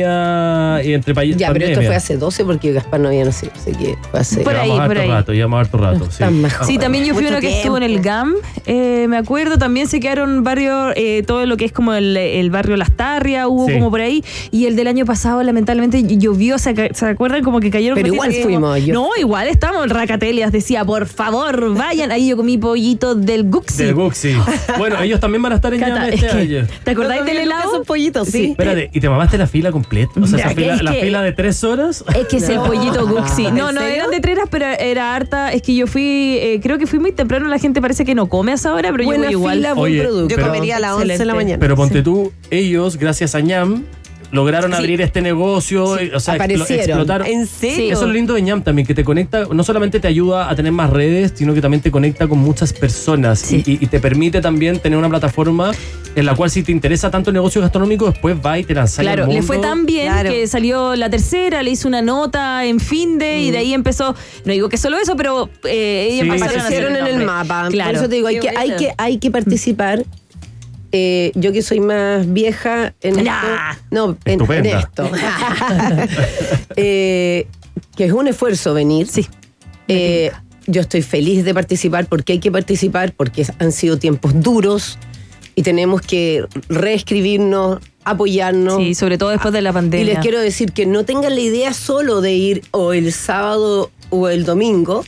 [0.03, 1.39] pandemia y entre países.
[1.41, 4.41] Ya, pero esto fue hace 12 porque Gaspar no había nacido, así que fue hace...
[4.41, 5.09] Por ahí, por harto ahí.
[5.09, 6.09] rato, llevamos harto rato.
[6.67, 6.79] sí.
[6.79, 8.01] También yo fui Mucho una que estuvo en el.
[8.01, 8.35] GAM,
[8.67, 12.49] eh, me acuerdo, también se quedaron barrios, eh, todo lo que es como el, el
[12.51, 13.73] barrio Las Tarrias, hubo Sí.
[13.75, 14.23] como por ahí,
[14.53, 17.43] y el del año pasado lamentablemente llovió, ¿se, ac- se acuerdan?
[17.43, 17.97] Como que cayeron...
[17.97, 22.37] Pero igual fuimos, yo- No, igual estábamos en Racatelias, decía, por favor, vayan, ahí yo
[22.37, 23.83] comí pollito del Guxi.
[23.85, 24.35] Del Guxi.
[24.79, 26.67] Bueno, ellos también van a estar en Cata, Ñame es este que, año.
[26.85, 27.73] ¿Te acordáis del helado?
[27.75, 28.51] Esos pollitos, sí.
[28.53, 30.13] Espérate, ¿y te mamaste la fila completa?
[30.21, 32.05] O sea, esa Es fila, que- la fila de tres horas.
[32.19, 33.45] Es que es el pollito Guxi.
[33.51, 33.97] No, ¿En no, serio?
[33.97, 35.53] eran de treras, pero era harta.
[35.53, 38.29] Es que yo fui, eh, creo que fui muy temprano, la gente parece que no
[38.29, 39.57] come a esa hora, pero Buena yo voy igual.
[39.59, 40.37] fila, buen Oye, producto.
[40.37, 41.59] Yo comería a las 11 de la mañana.
[41.61, 43.85] Pero ponte tú, ellos, gracias a ñam,
[44.33, 46.85] lograron abrir este negocio, y, o sea, aparecieron.
[46.89, 47.27] explotaron.
[47.27, 47.93] ¿En serio?
[47.93, 50.55] Eso es lo lindo de ñam también, que te conecta, no solamente te ayuda a
[50.57, 53.63] tener más redes, sino que también te conecta con muchas personas Sí.
[53.67, 55.73] y, te permite también tener una plataforma
[56.15, 59.01] en la cual si te interesa tanto el negocio gastronómico, después va y te lanzas
[59.01, 59.47] Claro, al le mundo.
[59.47, 60.31] fue tan bien Claro.
[60.31, 64.15] que salió la tercera, le hizo una nota en fin de y de ahí empezó,
[64.45, 67.69] no digo que solo eso, pero eh, hacer aparecieron en el mapa.
[67.71, 67.91] Claro.
[67.91, 68.77] Por eso te digo, hay Qué que, hay buena.
[68.77, 70.05] que, hay que participar.
[70.93, 73.73] Eh, yo que soy más vieja en Nah.
[73.73, 73.85] esto.
[73.91, 74.79] No, en, en Estupenda.
[74.81, 75.11] esto.
[76.77, 77.47] Eh,
[77.97, 79.07] que es un esfuerzo venir.
[79.09, 79.27] Sí.
[79.89, 80.31] Eh,
[80.67, 84.99] yo estoy feliz de participar porque hay que participar, porque han sido tiempos duros
[85.55, 88.77] y tenemos que reescribirnos, apoyarnos.
[88.77, 90.07] Sí, sobre todo después de la Y pandemia.
[90.15, 94.29] les quiero decir que no tengan la idea solo de ir o el sábado o
[94.29, 95.05] el domingo.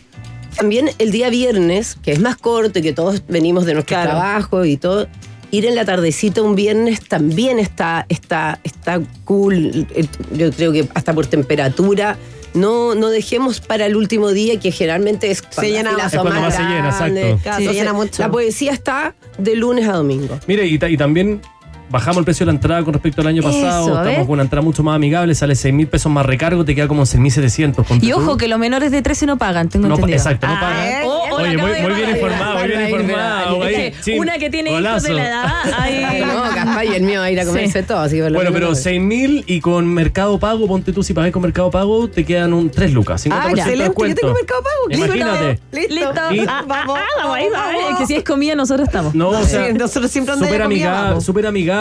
[0.56, 4.10] También el día viernes, que es más corto y que todos venimos de nuestro Claro.
[4.10, 5.06] trabajo y todo,
[5.50, 9.86] ir en la tardecita un viernes también está, está, está cool.
[9.94, 12.16] Eh, Yo creo que hasta por temperatura.
[12.52, 16.12] No, no dejemos para el último día, que generalmente es cuando llena más.
[16.12, 17.24] Es cuando más se llena, grandes.
[17.24, 17.42] exacto.
[17.42, 18.22] Claro, se Entonces, llena mucho.
[18.22, 20.36] La poesía está de lunes a domingo.
[20.48, 21.40] Mire, y también
[21.90, 23.98] bajamos el precio de la entrada con respecto al año Eso, pasado.
[24.04, 26.88] Estamos con una entrada mucho más amigable, sale 6 mil pesos más recargo, te queda
[26.88, 27.84] como 6.700.
[27.84, 28.16] ponte Y tú.
[28.18, 30.16] ojo que los menores de 13 no pagan, tengo No, entendido.
[30.18, 30.86] exacto, no Ah, pagan.
[30.86, 33.64] eh, oh, oh, Oye, muy, muy bien informado, muy bien informado.
[33.66, 35.06] Es que una que tiene hijos golazo.
[35.08, 37.86] de la edad, ahí- No, Gaspar y el mío va a ir a comerse Sí.
[37.86, 37.98] todo.
[38.00, 41.32] Así que Bueno, pero no- 6 mil y con Mercado Pago, ponte tú, si pagáis
[41.32, 43.22] con Mercado Pago, te quedan un 3 lucas.
[43.22, 43.78] 50% Ah, de excelente.
[43.78, 44.20] Yo descuento.
[44.20, 45.04] tengo Mercado Pago.
[45.04, 45.60] Imagínate.
[45.72, 46.12] Listo.
[46.30, 46.50] Listo.
[46.50, 46.98] Ah, vamos
[47.34, 47.96] ahí, vamos ahí.
[47.98, 49.14] Que si es comida, nosotros estamos.
[49.14, 50.68] No, o sea, nosotros siempre donde súper haya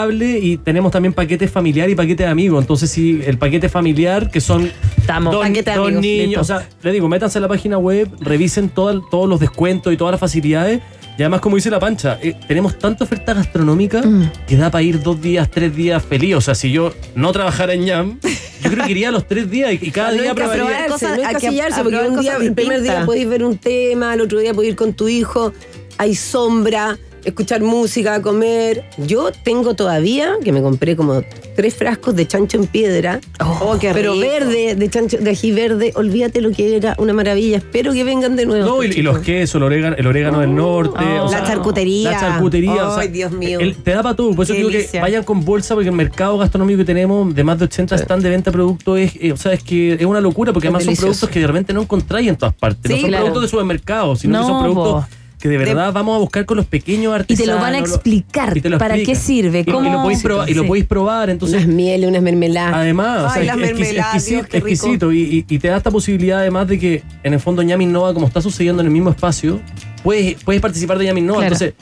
[0.02, 2.62] amigable y tenemos también paquetes familiar y paquete de amigos.
[2.62, 5.32] Entonces, si el paquete familiar, que son Estamos.
[5.32, 6.40] dos, Paquete de dos amigos, niños, listo.
[6.40, 9.96] o sea, le digo, métanse a la página web, revisen todo- todos los descuentos y
[9.96, 10.80] todas las facilidades.
[11.18, 14.30] Y además, como dice la pancha, eh, tenemos tanta oferta gastronómica Mm.
[14.46, 16.34] que da para ir dos días, tres días feliz.
[16.36, 18.18] O sea, si yo no trabajara en ñam,
[18.62, 20.64] yo creo que iría a los tres días y, y cada No día probaría.
[20.64, 24.14] probarse, cosas- no hay que porque un día, el primer día podéis ver un tema,
[24.14, 25.52] el otro día podéis ir con tu hijo,
[25.98, 28.84] hay sombra, escuchar música, comer.
[28.98, 31.22] Yo tengo todavía, que me compré como
[31.56, 34.24] tres frascos de chancho en piedra, Oh, qué pero rico.
[34.26, 37.58] verde, de chancho, de ají verde, olvídate lo que era, una maravilla.
[37.58, 38.66] Espero que vengan de nuevo.
[38.66, 40.98] No, y, y los quesos, el orégano, el orégano del norte.
[41.04, 41.22] Oh.
[41.26, 42.12] o La sea, charcutería.
[42.12, 42.88] La charcutería.
[42.88, 43.60] o sea, Ay, Dios mío.
[43.60, 44.34] el- te da para todo.
[44.34, 47.44] Por eso Qué digo que vayan con bolsa, porque el mercado gastronómico que tenemos de
[47.44, 50.04] más de 80 stand de venta de productos es, eh, o sea, es que es
[50.04, 51.00] una locura, porque Es además delicioso.
[51.06, 52.90] son productos que de repente no encontráis en todas partes.
[52.90, 53.24] no Sí, son claro.
[53.24, 55.04] productos de supermercado, sino que No, son productos.
[55.40, 57.54] Que de verdad vamos a buscar con los pequeños Y te artesanos.
[57.56, 58.56] lo van a explicar.
[58.62, 59.58] lo ¿Para qué sirve?
[59.58, 59.90] Y, y ¿Cómo?
[59.90, 61.30] lo podéis probar, y lo podéis probar.
[61.30, 62.74] Entonces, unas mieles, unas mermeladas.
[62.74, 64.68] Además, o Ay, sea, las exquis- mermeladas, exquisito, Dios, qué rico.
[64.68, 65.12] exquisito.
[65.12, 68.12] Y, y- y te da esta posibilidad además de que en el fondo Ñami Innova,
[68.14, 69.60] como está sucediendo en el mismo espacio,
[70.02, 71.38] puedes, puedes participar de Ñami Innova.
[71.46, 71.54] Claro.
[71.54, 71.74] Entonces,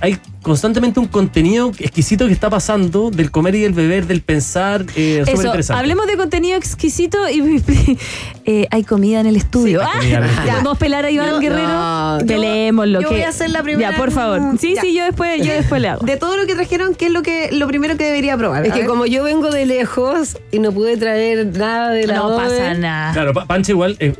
[0.00, 4.84] hay constantemente un contenido exquisito que está pasando del comer y del beber, del pensar,
[4.96, 5.80] eh, súper Eso, interesante.
[5.80, 7.62] hablemos de contenido exquisito y
[8.44, 9.80] eh, hay comida en el estudio.
[9.82, 10.50] Ah, en el estudio.
[10.52, 11.66] ¿Podemos pelar a Iván Yo- Guerrero?
[11.68, 13.00] no, yo- Pelémoslo.
[13.00, 14.58] yo que- voy a hacer la primera Ya, por favor.
[14.58, 14.82] Sí, ya.
[14.82, 16.04] sí, yo después, yo después le hago.
[16.04, 18.64] De todo lo que trajeron, ¿qué es lo que lo primero que debería probar?
[18.66, 18.88] Es A que ver.
[18.88, 22.74] como yo vengo de lejos y no pude traer nada de la No Adobe, pasa
[22.74, 23.12] nada.
[23.14, 24.14] Claro, Pa- Pancha igual es,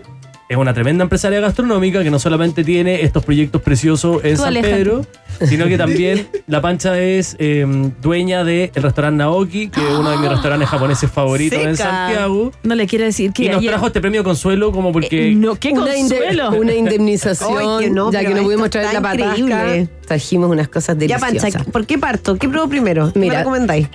[0.55, 4.55] es una tremenda empresaria gastronómica que no solamente tiene estos proyectos preciosos en Tú, San.
[4.55, 5.05] Pedro,
[5.47, 7.67] sino que también la Pancha es eh,
[8.01, 11.77] dueña del restaurante Naoki, que es uno de mis restaurantes japoneses favoritos en.
[11.77, 12.53] Santiago.
[12.63, 15.31] No le quiero decir que Y nos ayer- trajo este premio consuelo como porque...
[15.31, 16.51] Eh, no, qué una, inde- consuelo.
[16.51, 19.39] una indemnización, Ay, que no, ya pero que no esto pudimos traer está la patasca,
[19.39, 19.89] increíble.
[20.07, 21.53] trajimos unas cosas Ya, deliciosas.
[21.55, 22.37] Pancha, ¿por qué parto?
[22.37, 23.13] ¿Qué pruebo primero?
[23.13, 23.33] ¿Qué Mira.
[23.35, 23.89] me recomendáis?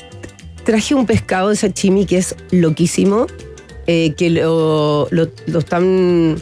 [0.66, 3.26] Traje un pescado de sashimi que es loquísimo,
[3.92, 6.38] eh, que lo, lo- lo están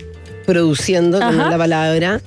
[0.45, 1.49] produciendo, Ajá.
[1.49, 2.19] la palabra,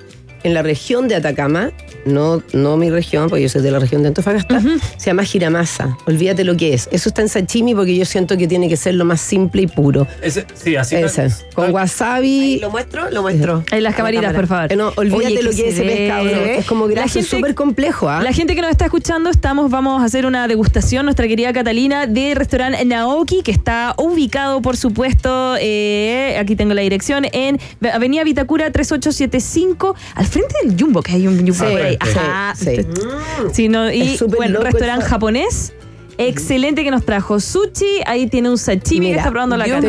[0.45, 1.73] en la región de Atacama,
[2.05, 4.61] no, no mi región, porque yo soy de la región de Antofagasta,
[4.97, 5.97] se llama giramasa.
[6.07, 6.89] Olvídate lo que es.
[6.93, 9.67] Eso está en sashimi porque yo siento que tiene que ser lo más simple y
[9.67, 10.07] puro.
[10.23, 12.59] Ese- sí, así Ese, con wasabi.
[12.61, 13.11] ¿Lo muestro?
[13.11, 13.65] Lo muestro.
[13.71, 14.73] En las la camaritas, por favor.
[14.73, 15.97] Eh, no, olvídate Oye, lo que es se ese ve.
[15.97, 16.25] pescado.
[16.25, 16.31] ¿no?
[16.31, 18.09] Es como graso, súper complejo.
[18.09, 18.23] ¿ah?
[18.23, 22.07] La gente que nos está escuchando, estamos, vamos a hacer una degustación, nuestra querida Catalina,
[22.07, 27.59] de restaurante Naoki, que está ubicado, por supuesto, eh, aquí tengo la dirección, en
[27.93, 32.55] Avenida Vitacura 3875, al frente del Jumbo, que hay un Jumbo Sí, Ajá.
[32.55, 32.77] sí.
[33.53, 35.11] Sí, no, y Es bueno, restaurante eso.
[35.11, 35.73] japonés.
[36.19, 39.65] Excelente que nos trajo sushi, ahí tiene un sashimi que está probando la.
[39.65, 39.81] Oye,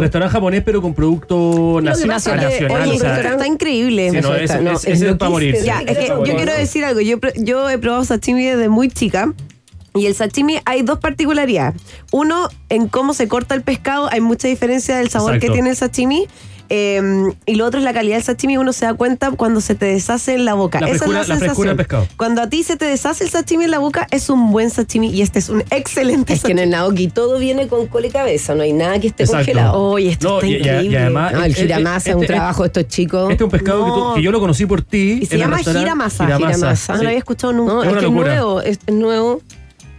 [0.00, 2.20] restaurante japonés pero con producto es nacional.
[2.44, 4.10] oye, o sea, Está increíble.
[4.10, 5.64] Sí, no, ese- no, es ese es para morirse.
[5.64, 7.00] Ya, es que yo quiero decir algo.
[7.00, 9.32] Yo, yo he probado sashimi desde muy chica.
[9.94, 11.80] Y el sashimi hay dos particularidades.
[12.12, 15.48] Uno, en cómo se corta el pescado, hay mucha diferencia del sabor Exacto.
[15.48, 16.26] que tiene el sashimi.
[16.74, 17.02] Eh,
[17.44, 18.56] y lo otro es la calidad del sashimi.
[18.56, 20.80] Uno se da cuenta cuando se te deshace en la boca.
[20.80, 22.06] La Esa frescura- es la, la frescura del sensación.
[22.06, 22.16] pescado.
[22.16, 25.08] Cuando a ti se te deshace el sashimi en la boca, es un buen sashimi
[25.10, 26.62] y este es un excelente Es que en sashimi.
[26.62, 29.44] el Naoki todo viene con cola y cabeza, no hay nada que esté Exacto.
[29.44, 29.82] congelado.
[29.82, 30.98] Oye, esto No, está y- y- y increíble.
[30.98, 33.22] además- No, el eh, giramasa es un este- trabajo de estos chicos.
[33.30, 34.14] Este es un pescado que, tú- No.
[34.14, 35.18] que yo lo conocí por ti.
[35.20, 35.84] Y se en el llama restaurante.
[35.86, 36.24] giramasa.
[36.38, 36.92] Giramasa.
[36.94, 37.02] No sí.
[37.04, 37.72] lo había escuchado nunca.
[37.74, 38.34] No, Es es, una que es locura.
[38.34, 39.42] nuevo, es, es nuevo.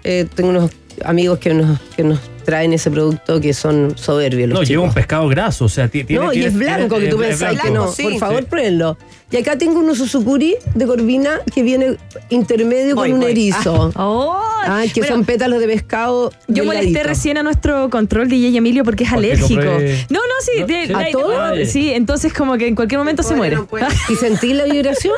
[0.06, 0.72] Eh, tengo unos
[1.06, 4.50] amigos que nos, que nos traen ese producto que son soberbios.
[4.50, 5.66] Los No, lleva un pescado graso.
[5.66, 7.92] O sea, ti- tiene, no, y es blanco, tiene- que tú pensás que no.
[7.92, 8.04] sí.
[8.04, 8.48] Por favor, Sí.
[8.50, 8.98] pruébenlo.
[9.32, 11.98] Y acá tengo unos Susukuri de Corvina que viene
[12.30, 13.32] intermedio Voy, con un voy.
[13.32, 13.92] erizo.
[13.96, 16.32] Oh, Ah, que bueno, son pétalos de pescado.
[16.48, 19.62] Yo molesté recién a nuestro control DJ Emilio porque es Porque alérgico.
[19.62, 20.62] compré- No, no, sí.
[20.94, 21.42] ¿A la- todo?
[21.42, 23.56] ah, Sí, entonces como que en cualquier momento se muere.
[23.56, 23.88] no puede.
[24.10, 25.14] ¿Y sentí la vibración?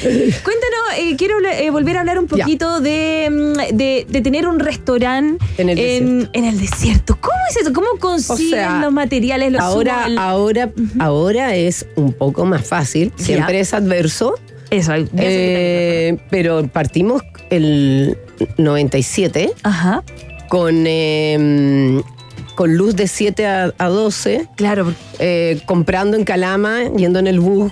[0.44, 4.60] Cuéntanos, eh, quiero eh, volver a hablar un poquito de, mm, de, de tener un
[4.60, 7.18] restaurante En el en, en el desierto.
[7.22, 7.72] ¿Cómo es eso?
[7.74, 9.52] ¿Cómo consiguen sea, los materiales?
[9.52, 10.20] Los Ahora, suman?
[10.20, 13.12] ahora, ahora es un poco más fácil.
[13.16, 14.36] Siempre es adverso.
[14.70, 18.18] Eso, eso Eh, pero partimos el
[18.58, 20.02] 97 Ajá,
[20.48, 22.02] con, eh,
[22.56, 24.94] con luz de 7 a, a 12, claro.
[25.20, 27.72] eh, comprando en Calama, yendo en el bus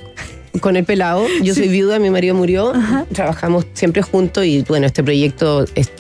[0.62, 1.26] con el pelado.
[1.44, 2.74] Yo soy viuda, mi marido murió,
[3.14, 5.92] trabajamos siempre juntos y bueno, este proyecto es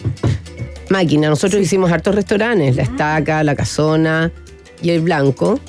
[0.89, 1.29] máquina.
[1.29, 4.31] Nosotros hicimos hartos restaurantes, La Estaca, La Casona
[4.81, 5.59] y El Blanco.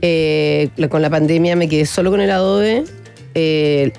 [0.00, 2.84] Eh, con la pandemia me quedé solo con el adobe
[3.34, 3.90] eh,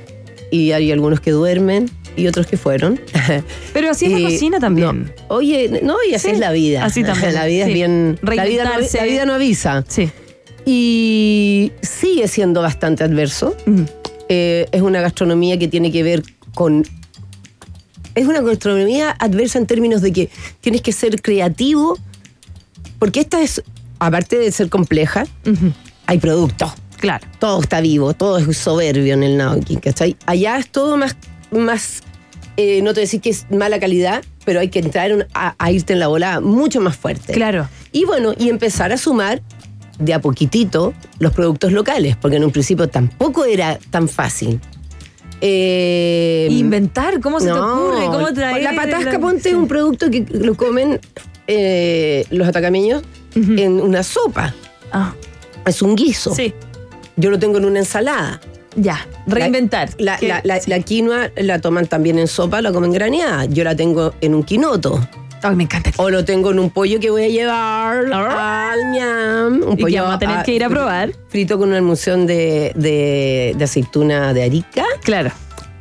[0.49, 2.99] y hay algunos que duermen y otros que fueron.
[3.73, 5.03] Pero así es la cocina también.
[5.03, 5.35] no.
[5.35, 6.83] Oye, no, y así Sí, es la vida.
[6.85, 7.71] así también, La vida sí.
[7.71, 8.19] es bien.
[8.21, 9.83] La vida, no, la vida no avisa.
[9.87, 10.09] Sí.
[10.65, 13.55] Y sigue siendo bastante adverso.
[13.67, 13.85] Ujú.
[14.29, 16.85] Eh, es una gastronomía que tiene que ver con.
[18.15, 20.29] Es una gastronomía adversa en términos de que
[20.61, 21.97] tienes que ser creativo,
[22.99, 23.63] porque esta es,
[23.97, 25.25] aparte de ser compleja,
[26.05, 26.73] hay producto.
[26.97, 27.25] Claro.
[27.39, 30.17] Todo está vivo, todo es soberbio en el Naoki, ¿cachai?
[30.25, 31.15] Allá es todo más,
[31.51, 32.03] más
[32.57, 35.93] eh, no te decir que es mala calidad, pero hay que entrar a, a irte
[35.93, 37.33] en la bola mucho más fuerte.
[37.33, 37.69] Claro.
[37.93, 39.41] Y bueno, y empezar a sumar
[39.99, 44.59] de a poquitito los productos locales, porque en un principio tampoco era tan fácil.
[45.41, 48.05] Eh, Inventar, ¿cómo se te ocurre?
[48.05, 48.63] ¿Cómo traer?
[48.63, 49.55] La patasca, ponte sí.
[49.55, 50.99] un producto que lo comen
[51.47, 53.03] eh, los atacameños
[53.35, 54.53] en una sopa.
[54.91, 55.13] Ah,
[55.65, 56.33] Es un guiso.
[56.35, 56.53] sí,
[57.15, 58.41] Yo lo tengo en una ensalada.
[58.75, 59.05] ya.
[59.27, 59.89] Reinventar.
[59.97, 60.69] La, Que- la- la- sí.
[60.69, 63.45] la quinoa la toman también en sopa, la comen graneada.
[63.45, 64.99] Yo la tengo en un quinoto.
[65.41, 65.91] Ay, me encanta.
[65.97, 68.71] O lo tengo en un pollo que voy a llevar Ah.
[68.73, 69.63] al ñam.
[69.67, 71.11] Un Y que pollo vamos a tener que ir a probar.
[71.29, 74.83] Frito con una emulsión de, de- de aceituna de arica.
[75.01, 75.31] Claro.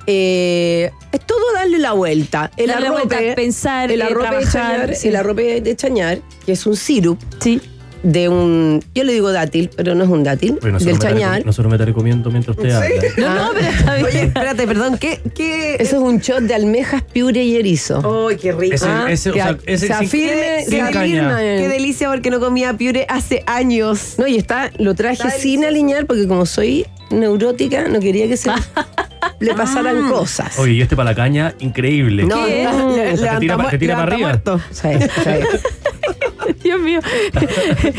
[0.06, 2.50] Eh, es todo darle la vuelta.
[2.56, 5.08] El Darle la arrope, vuelta, pensar, el eh, arrope de trabajar, chañar, sí.
[5.08, 7.60] el arrope de chañar, que es un sirup Sí.
[8.02, 11.44] De un, yo le digo dátil, pero no es un dátil, Oye, del chañar.
[11.44, 12.88] nosotros me estaré comiendo mientras usted habla.
[12.88, 13.12] ¿eh?
[13.18, 14.06] No, no, pero está bien.
[14.06, 15.20] Oye, espérate, perdón, ¿qué?
[15.34, 15.74] qué?
[15.80, 18.28] Eso es un shot de almejas, piure y erizo.
[18.28, 18.74] ¡Ay, qué rico!
[18.76, 22.72] Ese- Ah, ese, o que sea, ese se afirme, afirma Qué delicia porque no comía
[22.74, 24.14] piure hace años.
[24.18, 25.68] No, y está, lo traje Está sin delicioso.
[25.68, 28.50] alinear porque como soy neurótica, no quería que se
[29.40, 30.08] le pasaran Ah.
[30.10, 30.58] cosas.
[30.58, 32.24] Oye, y este para la caña, increíble.
[32.24, 32.64] No, ¿Qué?
[32.64, 34.28] no, Le- O sea, te tira pa- te para arriba.
[34.28, 34.60] muerto.
[34.70, 34.88] Sí,
[35.24, 35.30] sí.
[36.62, 37.00] Dios mío.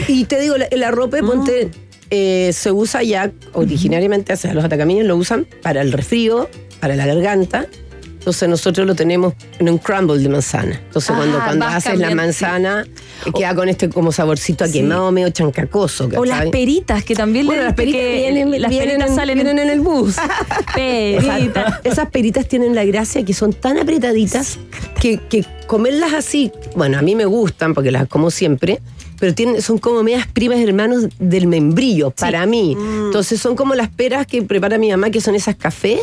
[0.08, 1.70] Y te digo, la- el arrope, ponte,
[2.10, 6.96] eh, se usa ya originariamente, o sea, los atacameños lo usan para el resfrío, para
[6.96, 7.68] la garganta.
[8.20, 10.80] Entonces nosotros lo tenemos en un crumble de manzana.
[10.86, 12.86] Entonces Ah, cuando, cuando haces la manzana,
[13.36, 14.74] queda con este como saborcito a Sí.
[14.74, 16.10] quemado, medio chancacoso.
[16.16, 19.16] O las peritas, que también Bueno, le las peritas que vienen, las vienen peritas en,
[19.16, 20.16] salen vienen en el bus.
[20.76, 21.80] peritas.
[21.84, 24.60] Esas, peritas tienen la gracia que son tan apretaditas
[25.00, 28.82] que, que comerlas así, bueno, a mí me gustan porque las como siempre,
[29.20, 32.76] pero tienen, son como medias primas hermanos del membrillo, para mí.
[33.06, 36.00] Entonces son como las peras que prepara mi mamá, que son esas café.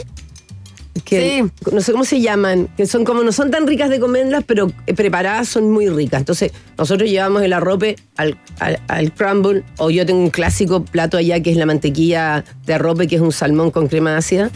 [1.04, 4.44] Que no sé cómo se llaman, que son como no son tan ricas de comerlas,
[4.46, 6.20] pero eh, preparadas son muy ricas.
[6.20, 11.16] Entonces, nosotros llevamos el arrope al, al, al crumble, o yo tengo un clásico plato
[11.16, 14.50] allá que es la mantequilla de arrope, que es un salmón con crema ácida.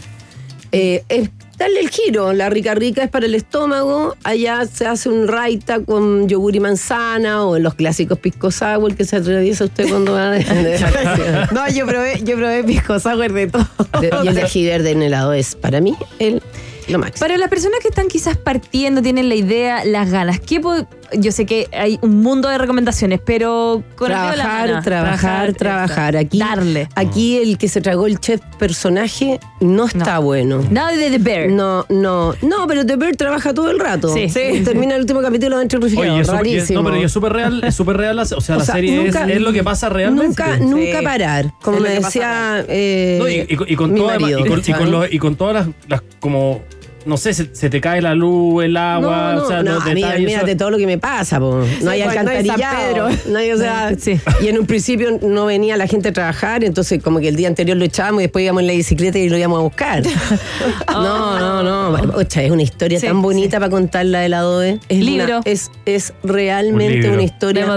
[0.71, 1.29] Eh, es
[1.61, 2.33] darle el giro.
[2.33, 4.15] La rica rica es para el estómago.
[4.23, 8.95] Allá se hace un raita con yogur y manzana o en los clásicos pisco sour
[8.95, 11.51] que se atraviesa usted cuando va de, de vacaciones.
[11.51, 13.67] No, yo probé, yo probé pisco sour de todo.
[13.99, 16.41] De- y el de ají verde en helado es para mí el,
[16.87, 17.19] lo máximo.
[17.25, 21.31] Para las personas que están quizás partiendo, tienen la idea, las ganas, ¿qué po- yo
[21.31, 26.17] sé que hay un mundo de recomendaciones, pero con la trabajar, trabajar, trabajar.
[26.17, 26.87] Aquí, Darle.
[26.95, 30.63] aquí el que se tragó el chef personaje no está bueno.
[30.71, 31.49] Nada de The Bear.
[31.49, 34.13] No, no, no, pero The Bear trabaja todo el rato.
[34.13, 34.27] Sí.
[34.63, 36.35] Termina el último capítulo dentro del refrigerador.
[36.35, 36.79] Rarísimo.
[36.81, 38.75] no, pero y es súper real, es súper real, la- o sea, O la sea,
[38.75, 40.27] serie es- nunca- es, lo que pasa realmente.
[40.27, 41.03] Nunca, nunca Sí.
[41.05, 41.53] parar.
[41.61, 42.65] Como me decía.
[42.67, 44.79] eh, No, y, y con- y con mi todo, además, marido, y, con, y ¿cachai?
[44.79, 46.61] con los- y con todas las, las como,
[47.05, 49.73] no sé, se, se te cae la luz, el agua, no, no, o sea, no,
[49.75, 51.55] los a mí, detalles, mírate todo lo que me pasa, po.
[51.55, 53.09] no hay no hay San alcantarillado.
[53.27, 54.19] No hay, o sea, Sí.
[54.41, 57.47] Y en un principio no venía la gente a trabajar, entonces como que el día
[57.47, 60.03] anterior lo echábamos y después íbamos en la bicicleta y lo íbamos a buscar.
[60.89, 62.13] no, no, no.
[62.15, 64.79] Ocha, es una historia Sí, tan bonita para contarla del Adobe.
[64.89, 65.37] Es Libro.
[65.37, 67.67] una- es, es realmente una historia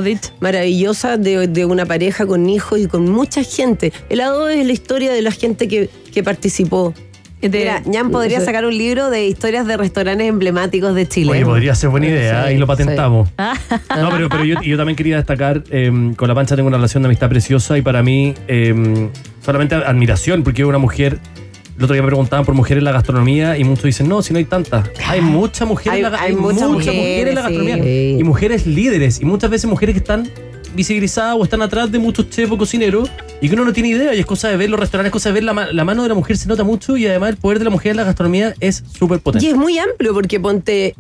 [0.40, 3.92] maravillosa de, de una pareja con hijos y con mucha gente.
[4.08, 6.94] El Adobe es la historia de la gente que, que participó.
[7.48, 11.30] De- Mira, Ñan podría sacar un libro de historias de restaurantes emblemáticos de Chile.
[11.32, 13.28] Oye, podría ser buena idea Sí, y lo patentamos.
[13.38, 17.02] No, pero, pero yo, yo también quería destacar, eh, con la pancha tengo una relación
[17.02, 19.08] de amistad preciosa y para mí eh,
[19.44, 21.18] solamente admiración, porque es una mujer,
[21.76, 24.32] el otro día me preguntaban por mujeres en la gastronomía y muchos dicen, no, si
[24.32, 24.90] no hay tantas.
[25.06, 28.16] Hay muchas mujeres, Hay- en la, hay muchas muchas mujeres en la gastronomía sí.
[28.18, 30.28] y mujeres líderes y muchas veces mujeres que están
[30.74, 33.10] visibilizadas o están atrás de muchos chefs cocineros
[33.40, 35.28] y que uno no tiene idea y es cosa de ver los restaurantes, es cosa
[35.30, 37.36] de ver la, ma- la mano de la mujer se nota mucho y además el
[37.36, 39.48] poder de la mujer en la gastronomía es súper Y potente.
[39.48, 40.94] es muy amplio porque ponte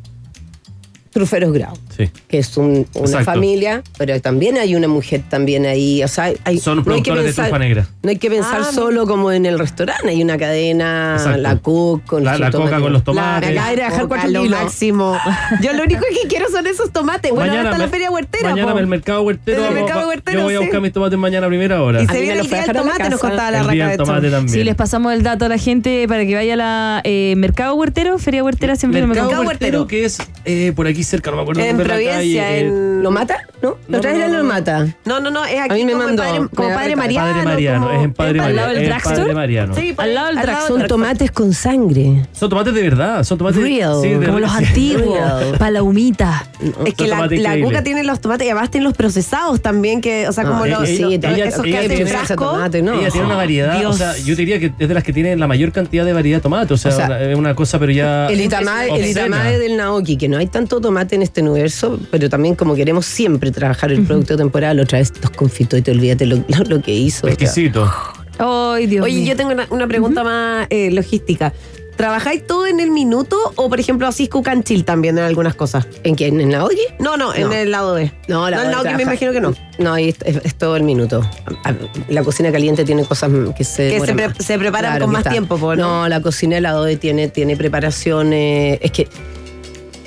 [1.10, 1.74] Truferos Grau.
[1.96, 2.10] Sí.
[2.28, 3.24] que es un- una Exacto.
[3.32, 6.02] familia, pero también hay una mujer también ahí.
[6.02, 7.86] O sea, hay, Son no hay que productores de pensar- trufa negra.
[8.02, 11.38] No hay que pensar Ah, solo como en el restaurante, hay una cadena, Exacto.
[11.40, 13.50] la Cook con La- la Coca con los La- tomates.
[13.52, 14.60] me acaba de cuatro lo kilos.
[14.62, 15.18] máximo.
[15.62, 17.30] Yo lo único que quiero son esos tomates.
[17.32, 18.50] Bueno, ahora está la feria huertera.
[18.50, 19.66] Mañana en el mercado huertero.
[19.68, 20.64] El mercado huertero, Yo voy a sí.
[20.64, 22.02] buscar mis tomates mañana a primera hora.
[22.02, 24.30] Y se viene el día del dejar la tomate, nos contaba la raca de tomate
[24.30, 24.48] también.
[24.54, 27.74] Sí, les pasamos el dato a la gente para que vaya a la eh, Mercado
[27.74, 29.86] Huertero, Feria Huertera, siempre me mercado Mercado huertero, Huertero.
[29.86, 33.02] que es eh, por aquí cerca, no me acuerdo Providencia, en...
[33.02, 33.46] ¿Lo mata?
[33.64, 33.70] ¿No?
[33.88, 34.48] No, ¿Lo traes no, no, lo no.
[34.48, 34.86] mata?
[35.06, 36.96] No, no, no, es aquí A mí me como mandó, padre, como padre.
[36.96, 37.30] Mariano.
[37.32, 39.24] Padre Mariano, como- es en Padre al lado Mariano.
[39.24, 39.74] del Mariano.
[39.74, 40.66] Sí, Al lado del drugstore.
[40.80, 42.26] Son tomates con sangre.
[42.32, 43.96] Son tomates de verdad, son tomates Real.
[44.02, 44.56] sí, de- Como los sí.
[44.64, 45.56] antiguos, Real.
[45.58, 46.46] para la humita.
[46.84, 50.28] Es que la, la cuca tiene los tomates y además tiene los procesados también, que,
[50.28, 52.44] o sea, No, como ella- los, ella- esos ella- que hacen frasco.
[52.44, 53.00] tomate, no.
[53.00, 53.94] Ella tiene una variedad, Dios.
[53.94, 56.38] o sea, yo diría que es de las que tienen la mayor cantidad de variedad
[56.38, 58.26] de tomate, o sea, es una cosa, pero ya.
[58.26, 62.74] El itamae del Naoki, que no hay tanto tomate en este universo, pero también como
[62.74, 66.64] queremos siempre trabajar el producto temporal, otra vez estos confitos y te olvídate lo, lo-
[66.68, 67.28] lo que hizo.
[67.28, 67.90] Exquisito.
[68.38, 69.26] Ay, Dios Oye, mío.
[69.28, 71.52] yo tengo una, una pregunta más eh, logística.
[71.96, 75.86] ¿Trabajáis todo en el minuto o, por ejemplo, así cucanchil también en algunas cosas?
[76.02, 76.40] ¿En quién?
[76.40, 76.76] ¿En Naoki?
[76.98, 78.12] No, no, en el lado B.
[78.26, 79.54] No, la No, que me imagino que no.
[79.78, 81.20] No, ahí es, es- es todo el minuto.
[81.62, 81.72] A-
[82.08, 84.36] La cocina caliente tiene cosas que se Que se pre- más.
[84.44, 86.00] se preparan Claro con más tiempo, po, ¿no?
[86.02, 88.80] No, la cocina helado tiene, tiene preparaciones.
[88.82, 89.06] Es que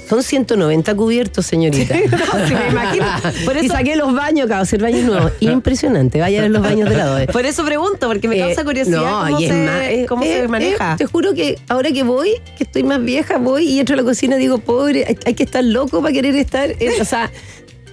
[0.08, 1.96] son 190 cubiertos, señorita.
[2.12, 3.06] No, sí, me imagino.
[3.46, 5.32] Por y eso, saqué los baños, acabo de hacer baños nuevos.
[5.40, 6.20] Impresionante.
[6.20, 7.26] Vaya a ver los baños de helado.
[7.28, 10.42] por eso pregunto, porque me causa Eh, curiosidad no, cómo, y se, eh, cómo eh,
[10.42, 10.94] se maneja.
[10.94, 13.98] eh, te juro que ahora que voy, que estoy más vieja, voy y entro a
[13.98, 16.70] la cocina y digo, pobre, hay, hay que estar loco para querer estar.
[16.72, 17.30] eh, o sea,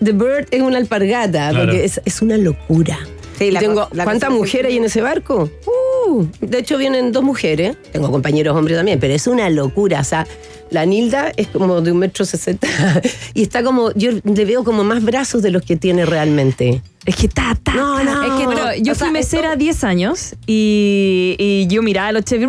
[0.02, 1.64] The Bird es una alpargata, Claro.
[1.64, 2.98] porque es, es una locura.
[3.38, 5.50] Sí, Y la tengo, la ¿Cuántas mujeres hay en ese barco?
[6.06, 7.76] Uh, de hecho, vienen dos mujeres.
[7.90, 10.00] Tengo compañeros hombres también, pero es una locura.
[10.00, 10.24] O sea,
[10.74, 12.68] la Nilda es como de un metro sesenta
[13.34, 16.82] y está como, yo le veo como más brazos de los que tiene realmente.
[17.06, 18.04] Es que ta, ta, No, ta.
[18.04, 18.22] no.
[18.24, 22.12] Es que bueno, yo O fui sea, mesera 10 años y, y yo miraba a
[22.12, 22.42] los chefs,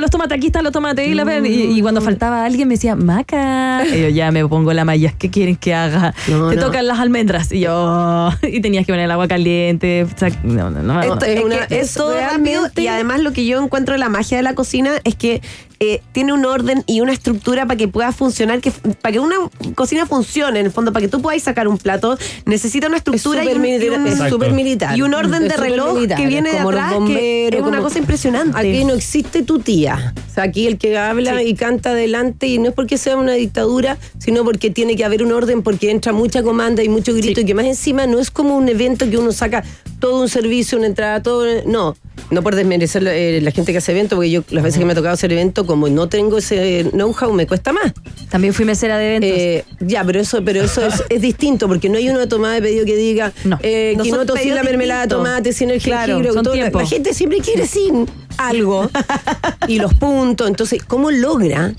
[0.00, 2.96] los tomates, aquí están los tomates, y, la- y, y cuando faltaba alguien me decía,
[2.96, 6.14] Maca, y yo ya me pongo la malla, ¿qué quieren que haga?
[6.28, 10.18] No, Te tocan las almendras, y yo, y tenías que poner el agua caliente, o
[10.18, 11.02] sea, no, no, no.
[11.02, 13.92] Esto es Es una- que es es todo rápido y además lo que yo encuentro
[13.92, 15.42] de la magia de la cocina es que
[15.80, 18.70] eh, tiene un orden y una estructura para que pueda funcionar, que
[19.02, 19.36] para que una
[19.74, 22.16] cocina funcione, en el fondo, para que tú puedas sacar un plato,
[22.46, 24.96] necesita una Es estructura y súper un, y militar, un- es súper militar.
[24.98, 27.80] y un orden Es de reloj militar, que viene de atrás, que bomberos, es una
[27.80, 28.58] cosa impresionante.
[28.58, 30.14] Aquí no existe tu tía.
[30.30, 33.32] O sea, aquí el que habla y canta adelante, y no es porque sea una
[33.32, 37.40] dictadura, sino porque tiene que haber un orden, porque entra mucha comanda y mucho grito,
[37.40, 39.62] y que más encima no es como un evento que uno saca
[40.00, 41.44] todo un servicio, una entrada, todo.
[41.66, 41.96] No,
[42.30, 44.92] no por desmerecer eh, la gente que hace eventos, porque yo las veces que me
[44.92, 45.32] ha tocado hacer
[45.66, 47.92] como no tengo ese know-how, me cuesta más.
[48.30, 49.30] También fui mesera de eventos.
[49.30, 52.62] Eh, ya, pero eso, pero eso es, es distinto, porque no hay una tomada de
[52.62, 53.58] pedido que diga No.
[53.62, 56.42] eh, No quinoto sin la mermelada de tomate, sin el Claro, jengibre.
[56.42, 58.06] todo- la, gente siempre quiere sin
[58.38, 58.90] algo.
[59.68, 60.48] y los puntos.
[60.48, 61.74] Entonces, ¿cómo logra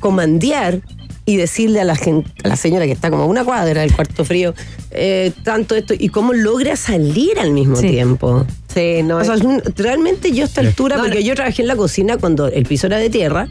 [0.00, 0.80] comandear
[1.28, 3.92] y decirle a la gente, a la señora que está como a una cuadra del
[3.94, 4.54] cuarto frío,
[4.90, 7.88] eh, tanto esto, y cómo logra salir al mismo Sí.
[7.90, 8.46] tiempo?
[8.72, 11.26] Sí, no, O sea, es un- realmente yo a esta altura, No, porque no.
[11.26, 13.46] yo trabajé en la cocina cuando el piso era de tierra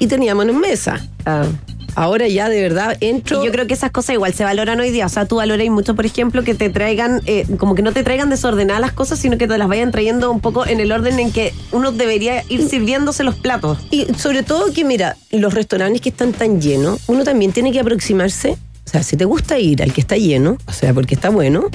[0.00, 1.06] y teníamos en mesa.
[1.24, 1.44] ah,
[1.94, 3.42] Ahora ya de verdad entro.
[3.42, 5.06] Y yo creo que esas cosas igual se valoran hoy día.
[5.06, 8.02] O sea, tú valoras mucho, por ejemplo, que te traigan, eh, como que no te
[8.02, 11.18] traigan desordenadas las cosas, sino que te las vayan trayendo un poco en el orden
[11.18, 13.78] en que uno debería ir sirviéndose los platos.
[13.90, 17.80] Y sobre todo que, mira, los restaurantes que están tan llenos, uno también tiene que
[17.80, 18.56] aproximarse.
[18.86, 21.68] O sea, si te gusta ir al que está lleno, o sea, porque está bueno,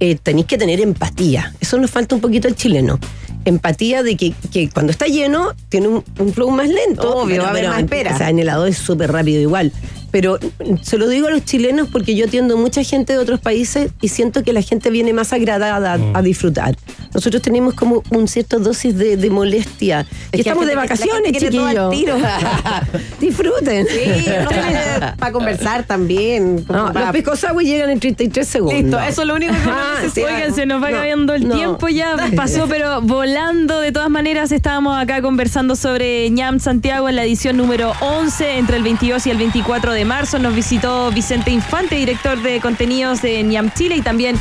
[0.00, 1.52] eh, tenéis que tener empatía.
[1.60, 2.98] Eso nos falta un poquito al chileno.
[3.44, 7.14] Empatía de que, que cuando está lleno tiene un, un flow más lento.
[7.22, 8.14] Obvio, va a haber más en- espera.
[8.14, 9.72] O sea, en helado es súper rápido igual.
[10.10, 10.38] Pero
[10.82, 14.08] se lo digo a los chilenos porque yo atiendo mucha gente de otros países y
[14.08, 16.16] siento que la gente viene más agradada a, Mm.
[16.16, 16.76] a disfrutar.
[17.14, 20.00] Nosotros tenemos como un cierto dosis de, de molestia.
[20.00, 21.94] Es y que estamos de vacaciones, chiquillos.
[23.20, 23.86] Disfruten.
[23.86, 24.24] Sí,
[25.18, 26.64] para conversar también.
[26.68, 28.80] No, pa- los llegan en 33 segundos.
[28.82, 30.22] Listo, eso es lo único que Ah, sí.
[30.22, 31.54] Oigan, se nos va No, acabando el no.
[31.54, 33.80] tiempo ya, pasó pero volando.
[33.80, 38.76] De todas maneras, estábamos acá conversando sobre ñam Santiago en la edición número 11, entre
[38.76, 40.38] el 22 y el 24 de marzo.
[40.38, 44.36] Nos visitó Vicente Infante, director de contenidos de ñam Chile y también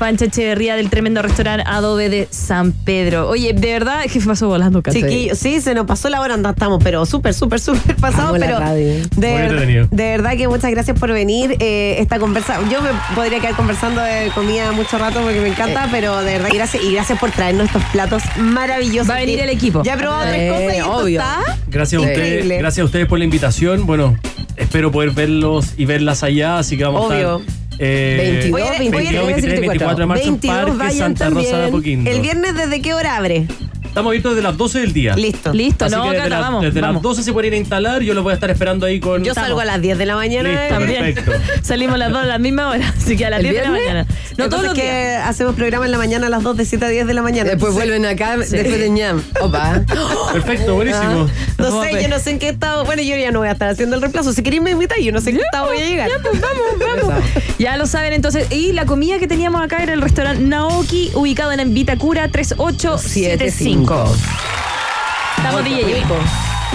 [0.00, 3.28] Pancha Echeverría del tremendo restaurante Adobe de San Pedro.
[3.28, 5.28] Oye, de verdad, que pasó volando casi.
[5.34, 7.94] Sí, se nos pasó la hora, anda- estamos, pero súper, súper, súper.
[8.02, 8.86] Amo la Pero radio.
[9.16, 9.88] de, entretenido.
[9.90, 11.54] de verdad que muchas gracias por venir.
[11.60, 15.86] eh, esta conversa, yo me podría quedar conversando de comida mucho rato porque me encanta,
[15.90, 19.10] pero de verdad, gracias y gracias por traernos estos platos maravillosos.
[19.10, 19.82] Va a venir el equipo.
[19.82, 21.20] Ya he probado tres Eh, cosas y esto obvio.
[21.20, 23.84] está Gracias a, ustedes, gracias a ustedes por la invitación.
[23.86, 24.16] Bueno,
[24.56, 27.36] espero poder verlos y verlas allá, así que vamos Obvio.
[27.36, 27.59] a estar.
[27.80, 31.66] Eh, 22, 22, 23, 24 de marzo en 22 Parque vayan Santa Rosa de.
[31.68, 32.10] Apoquindo.
[32.10, 33.46] El viernes, ¿desde qué hora abre?
[33.90, 35.14] Estamos abiertos desde las 12 del día.
[35.16, 35.52] Listo.
[35.52, 36.62] Listo, Así no, que desde, Cata, vamos.
[36.62, 36.94] desde vamos.
[36.94, 38.02] las 12 se pueden ir a instalar.
[38.02, 39.24] Yo los voy a estar esperando ahí con.
[39.24, 40.48] Yo salgo a las 10 de la mañana.
[40.48, 41.14] Listo, También.
[41.14, 41.32] Perfecto.
[41.62, 43.70] Salimos las dos a la misma hora, así que a las ¿El 10 de la
[43.74, 43.94] viernes?
[44.06, 44.06] mañana.
[44.38, 45.28] No todos los que días.
[45.28, 47.50] hacemos programa en la mañana a las 2 de 7 a 10 de la mañana.
[47.50, 49.22] Después vuelven acá después de ñam.
[49.40, 49.82] Opa.
[50.32, 51.28] Perfecto, buenísimo.
[51.58, 52.84] No Vamos a sé, yo no sé en qué estado.
[52.84, 54.32] Bueno, yo ya no voy a estar haciendo el reemplazo.
[54.32, 56.08] Si queréis me invitáis, yo no sé en qué estado voy a llegar.
[56.22, 57.24] pues, vamos, vamos.
[57.58, 58.46] Ya lo saben entonces.
[58.52, 63.79] Y la comida que teníamos acá era el restaurante Naoki, ubicado en Vitacura 3875.
[63.80, 66.04] Estamos DJ.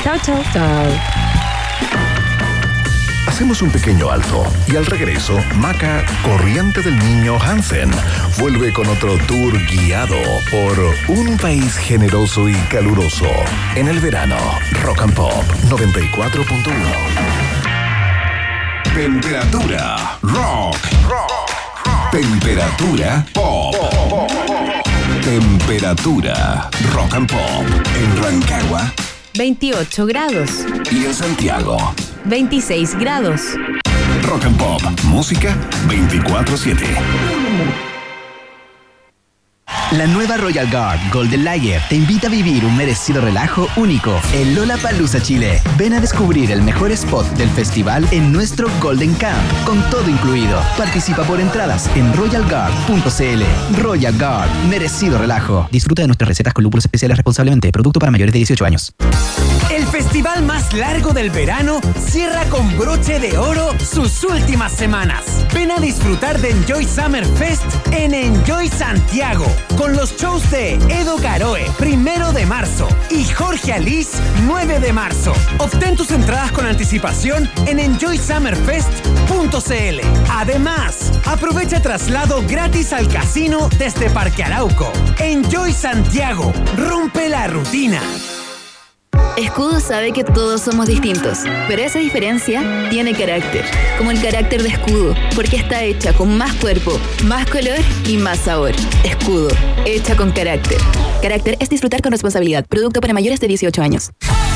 [0.04, 0.44] Chao, chao.
[0.52, 0.86] Chao.
[3.28, 7.92] Hacemos un pequeño alto y al regreso, Maca, corriente del niño Hansen,
[8.40, 10.16] vuelve con otro tour guiado
[10.50, 13.28] por un país generoso y caluroso.
[13.76, 14.38] En el verano,
[14.84, 17.36] Rock and Pop 94.1.
[18.96, 20.78] Temperatura rock.
[22.12, 23.76] Temperatura pop.
[25.76, 27.66] Temperatura rock and pop
[27.98, 28.94] en Rancagua
[29.38, 30.50] 28 grados,
[30.90, 31.78] y en Santiago.
[32.24, 33.42] 26 grados.
[34.24, 35.54] Rock and Pop, música
[35.90, 36.86] 24/7.
[39.98, 44.54] La nueva Royal Guard Golden Lager te invita a vivir un merecido relajo único en
[44.54, 45.62] Lola Palusa, Chile.
[45.78, 50.62] Ven a descubrir el mejor spot del festival en nuestro Golden Camp, con todo incluido.
[50.78, 53.82] Participa por entradas en royalguard.cl.
[53.82, 55.70] Royal Guard, merecido relajo.
[55.72, 57.72] Disfruta de nuestras recetas con lúpulos especiales responsablemente.
[57.72, 58.94] Producto para mayores de 18 años.
[59.86, 65.46] El festival más largo del verano cierra con broche de oro sus últimas semanas.
[65.54, 69.46] Ven a disfrutar de Enjoy Summer Fest en Enjoy Santiago,
[69.78, 74.18] con los shows de Edo Caroe, primero de marzo, y Jorge Alice,
[74.48, 75.34] 9 de marzo.
[75.60, 80.00] Obtén tus entradas con anticipación en enjoysummerfest.cl.
[80.32, 84.92] Además, aprovecha traslado gratis al casino desde Parque Arauco.
[85.20, 88.02] Enjoy Santiago, rompe la rutina.
[89.38, 93.66] Escudo sabe que todos somos distintos, pero esa diferencia tiene carácter,
[93.98, 98.40] como el carácter de Escudo, porque está hecha con más cuerpo, más color y más
[98.40, 98.72] sabor.
[99.04, 99.50] Escudo,
[99.86, 100.78] hecha con carácter.
[101.22, 102.66] Carácter es disfrutar con responsabilidad.
[102.68, 104.12] Producto para mayores de 18 años.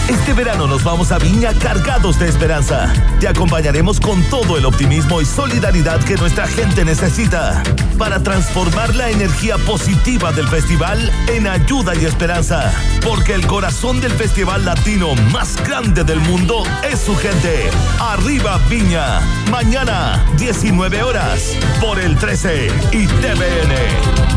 [0.10, 2.91] Este verano nos vamos a Viña cargados de esperanza.
[3.20, 7.62] Te acompañaremos con todo el optimismo y solidaridad que nuestra gente necesita
[7.99, 12.74] para transformar la energía positiva del festival en ayuda y esperanza.
[13.05, 17.70] Porque el corazón del festival latino más grande del mundo es su gente.
[17.99, 19.20] Arriba Viña.
[19.51, 24.30] Mañana, 19 horas, por el 13 y TVN.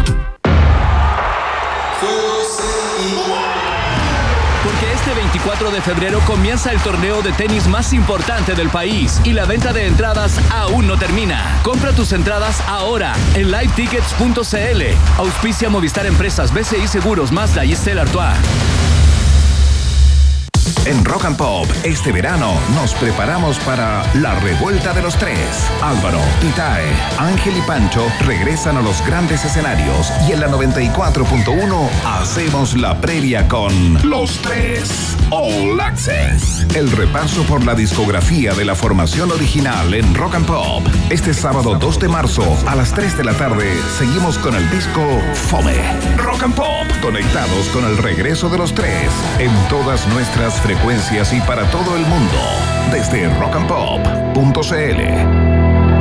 [5.13, 9.45] Este 24 de febrero comienza el torneo de tenis más importante del país y la
[9.45, 11.61] venta de entradas aún no termina.
[11.63, 14.83] Compra tus entradas ahora en livetickets.cl.
[15.19, 18.39] Auspicia Movistar Empresas, BCI Seguros, Mazda y Stella Artois.
[20.85, 25.39] En Rock and Pop, este verano nos preparamos para la revuelta de los tres.
[25.81, 32.77] Álvaro, Itae, Ángel y Pancho regresan a los grandes escenarios y en la 94.1 hacemos
[32.77, 33.73] la previa con
[34.03, 36.67] Los Tres All Access.
[36.75, 40.85] El repaso por la discografía de la formación original en Rock and Pop.
[41.11, 45.01] Este sábado 2 de marzo a las 3 de la tarde seguimos con el disco
[45.35, 45.81] Fome.
[46.17, 50.72] Rock and Pop, conectados con el regreso de los tres en todas nuestras frecuencias
[51.33, 52.39] y para todo el mundo.
[52.91, 55.92] Desde rockandpop.cl.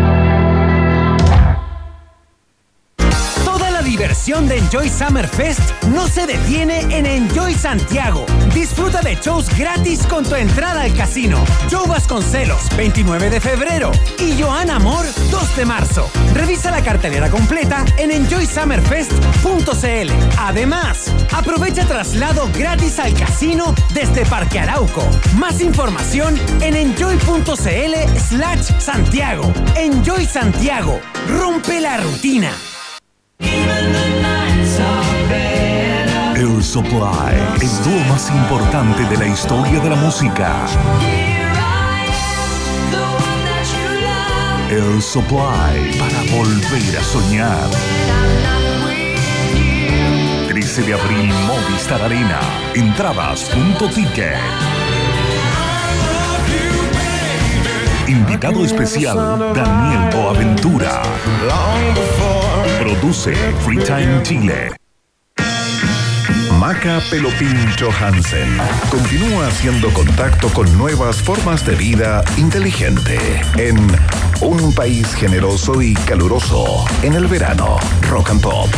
[4.11, 8.25] diversión de Enjoy Summer Fest no se detiene en Enjoy Santiago.
[8.53, 11.41] Disfruta de shows gratis con tu entrada al casino.
[11.71, 13.89] Joe Vasconcelos, 29 de febrero.
[14.19, 16.11] Y Joana Amor, 2 de marzo.
[16.33, 20.11] Revisa la cartelera completa en enjoysummerfest.cl.
[20.37, 25.07] Además, aprovecha traslado gratis al casino desde Parque Arauco.
[25.37, 29.53] Más información en enjoy.cl slash Santiago.
[29.77, 30.99] Enjoy Santiago.
[31.29, 32.51] Rompe la rutina.
[36.35, 40.65] Air Supply, el dúo más importante de la historia de la música.
[44.69, 47.69] Air Supply, para volver a soñar.
[50.47, 52.39] 13 de abril, Movistar Arena.
[52.75, 54.80] Entradas.ticket.
[58.11, 59.15] Invitado especial,
[59.55, 61.01] Daniel Boaventura.
[62.77, 63.33] Produce
[63.63, 64.71] Freetime Chile.
[66.59, 68.57] Maca Pelopincho Hansen
[68.89, 73.17] continúa haciendo contacto con nuevas formas de vida inteligente
[73.55, 73.77] en
[74.41, 77.77] un país generoso y caluroso en el verano.
[78.09, 78.69] Rock and Pop.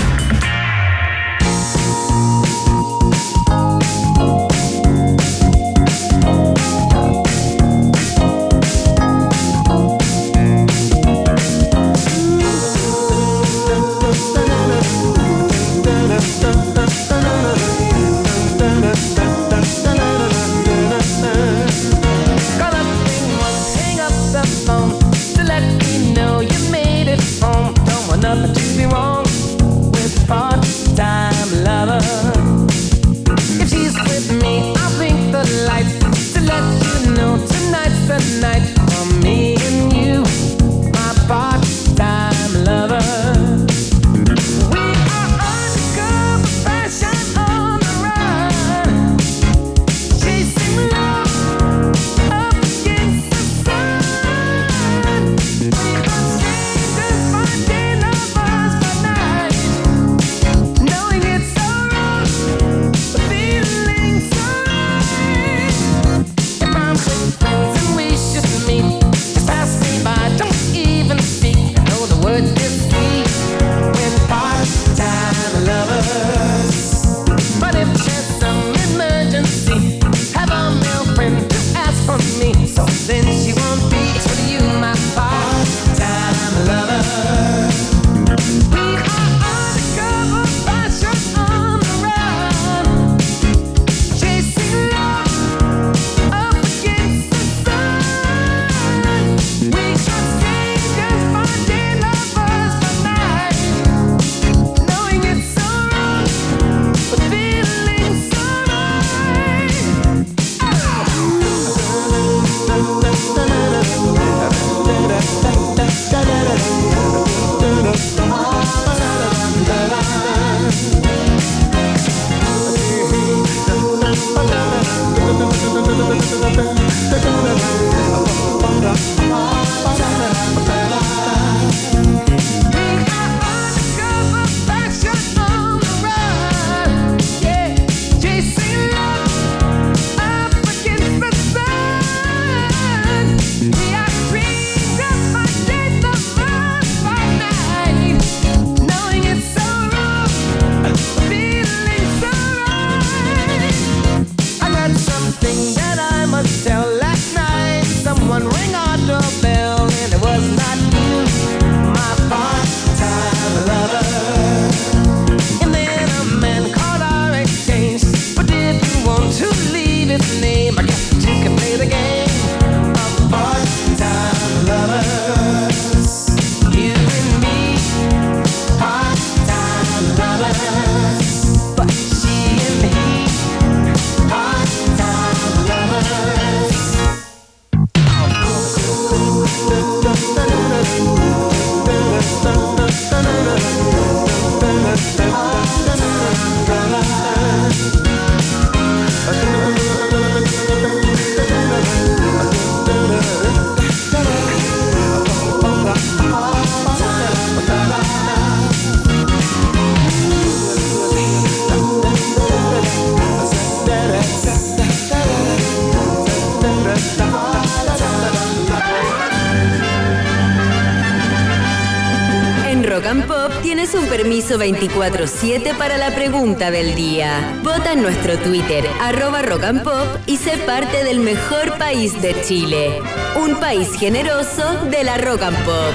[223.84, 227.60] Tienes un permiso 24-7 para la pregunta del día.
[227.64, 232.34] Vota en nuestro Twitter, arroba rock and pop, y sé parte del mejor país de
[232.44, 233.02] Chile.
[233.36, 235.94] Un país generoso de la rock and pop.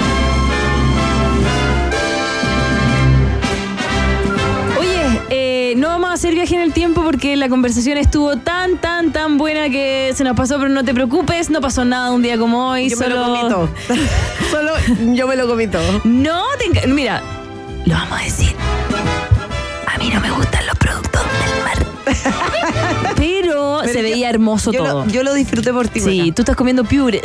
[4.79, 8.77] Oye, eh, no vamos a hacer viaje en el tiempo porque la conversación estuvo tan,
[8.77, 12.21] tan, tan buena que se nos pasó, pero no te preocupes, no pasó nada un
[12.21, 12.91] día como hoy.
[12.91, 13.17] Yo me solo...
[13.17, 13.69] lo comí todo.
[14.51, 14.73] Solo
[15.15, 16.03] yo me lo comí todo.
[16.05, 17.23] No, te mira,
[17.89, 18.55] lo vamos a decir.
[19.87, 21.87] A mí no me gustan los productos del mar.
[23.17, 25.05] Pero, Pero se yo- veía hermoso yo todo.
[25.05, 26.01] Lo, yo lo disfruté por ti.
[26.01, 27.21] sí, tú estás comiendo piure.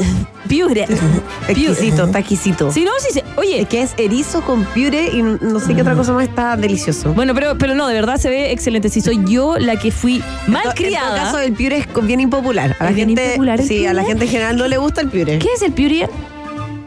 [0.48, 0.88] Piure.
[1.48, 2.72] Exquisito, está exquisito.
[2.72, 3.22] Sí, no, sí, sí.
[3.38, 6.56] Oye, Es que es erizo con piure y no sé qué otra cosa más está
[6.56, 7.14] delicioso.
[7.14, 8.90] bueno, pero, pero no, de verdad se ve excelente.
[8.90, 11.16] Si soy yo la que fui mal En todo criada.
[11.16, 12.76] caso, el piure es bien impopular.
[12.80, 14.78] A la ¿Es bien gente, impopular el sí, a la gente en general no le
[14.78, 15.40] gusta el piure.
[15.40, 16.10] ¿Qué es el piure?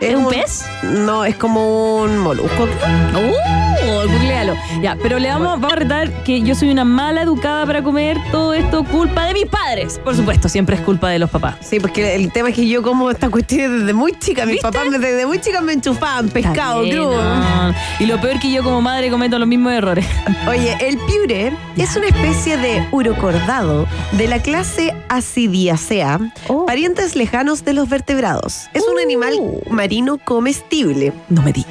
[0.01, 0.65] ¿Es un pez?
[0.83, 2.69] No, es como un molusco.
[3.15, 4.07] ¡Oh!
[4.07, 4.55] Googlealo.
[4.81, 8.17] Ya, pero le vamos, vamos a retar que yo soy una mala educada para comer.
[8.31, 9.99] Todo esto culpa de mis padres.
[10.03, 11.57] Por supuesto, siempre es culpa de los papás.
[11.61, 14.45] Sí, porque el tema es que yo como esta cuestión desde muy chica.
[14.45, 14.69] Mis ¿Viste?
[14.71, 17.23] papás desde muy chica me enchufaban pescado bien, crudo.
[17.23, 17.75] no.
[17.99, 20.07] Y lo peor que yo como madre cometo los mismos errores.
[20.49, 26.19] Oye, el piure es una especie de urocordado de la clase Acidiacea,
[26.49, 26.67] Oh.
[26.67, 28.69] parientes lejanos de los vertebrados.
[28.75, 29.35] Es un animal
[29.71, 29.86] marino
[30.25, 31.13] comestible.
[31.29, 31.71] No me digas.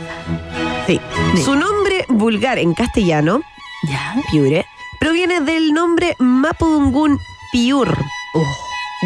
[0.87, 0.99] Sí.
[1.43, 3.41] Su nombre vulgar en castellano,
[3.89, 4.15] Ya.
[4.31, 4.65] piure,
[4.99, 7.19] proviene del nombre mapudungun
[7.51, 7.95] piur.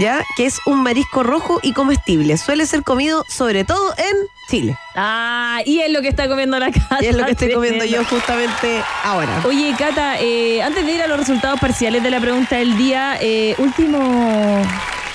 [0.02, 0.24] ¿Ya?
[0.38, 2.38] Que es un marisco rojo y comestible.
[2.38, 4.16] Suele ser comido sobre todo en
[4.50, 4.78] Chile.
[4.96, 7.00] Ah, y es lo que está comiendo la Cata.
[7.02, 9.42] Y es lo que estoy comiendo yo justamente ahora.
[9.46, 13.18] Oye, Cata, eh, antes de ir a los resultados parciales de la pregunta del día,
[13.20, 14.62] eh, último.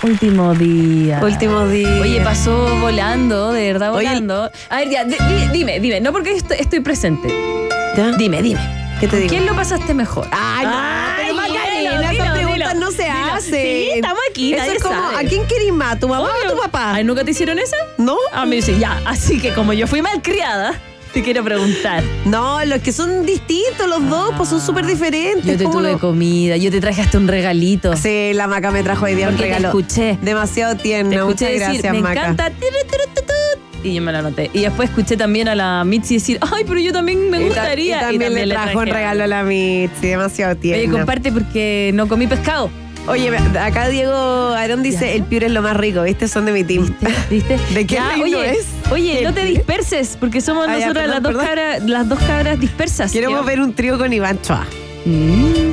[0.05, 1.19] Último día.
[1.23, 1.99] Último día.
[2.03, 4.51] Oye, pasó volando, de verdad Oye, volando.
[4.69, 7.29] A ver, ya, di- di- dime, dime, no porque estoy, estoy presente.
[7.97, 8.13] ¿Ya?
[8.13, 8.61] Dime, dime.
[9.01, 9.31] ¿Qué te digo?
[9.31, 10.29] ¿Quién lo pasaste mejor?
[10.31, 10.73] Ay, no,
[11.17, 13.51] pero Macarena, esas preguntas no se hacen.
[13.55, 15.25] Sí, estamos aquí, Eso es como, sabe.
[15.25, 15.99] ¿a quién querís más?
[15.99, 16.93] ¿Tu mamá o tu papá?
[16.95, 17.77] Ay, ¿nunca te hicieron esa?
[17.97, 18.17] ¿No?
[18.33, 19.01] A mí sí, ya.
[19.07, 20.79] Así que como yo fui malcriada,
[21.15, 22.03] te quiero preguntar.
[22.27, 25.45] No, los que son distintos, los dos, pues son súper diferentes.
[25.47, 27.97] Yo te ¿Cómo tuve comida, yo te traje hasta un regalito.
[27.97, 29.69] Sí, la Maca me trajo hoy día un Porque te regalo.
[29.79, 30.19] escuché.
[30.21, 31.13] Demasiado Te tierno.
[31.13, 32.21] escuché Muchas decir, gracias, me Maca.
[32.21, 32.51] encanta.
[32.51, 34.51] tiru, tiru, tu, tu", Y yo me la anoté.
[34.53, 37.47] Y después escuché también a la Mitzi decir, ay, pero yo también me Y ta-
[37.47, 37.97] gustaría.
[37.99, 40.83] Y también, le trajo un regalo a la Mitzi, demasiado tierno.
[40.83, 42.71] Oye, comparte porque no comí pescado.
[43.07, 43.31] Oye,
[43.61, 44.15] acá Diego
[44.55, 45.13] Aarón dice, Ya.
[45.13, 46.27] el piure es lo más rico, ¿viste?
[46.27, 46.95] Son de mi team.
[47.31, 47.59] ¿Viste?
[47.75, 48.67] ¿De qué Ya, oye, es?
[48.91, 52.19] Oye, no te disperses, porque somos Ah, ya, nosotras perdón, las, dos cabras, las dos
[52.21, 53.13] cabras dispersas.
[53.13, 54.67] Queremos ver un trío con Iván Choa.
[55.05, 55.71] Mm,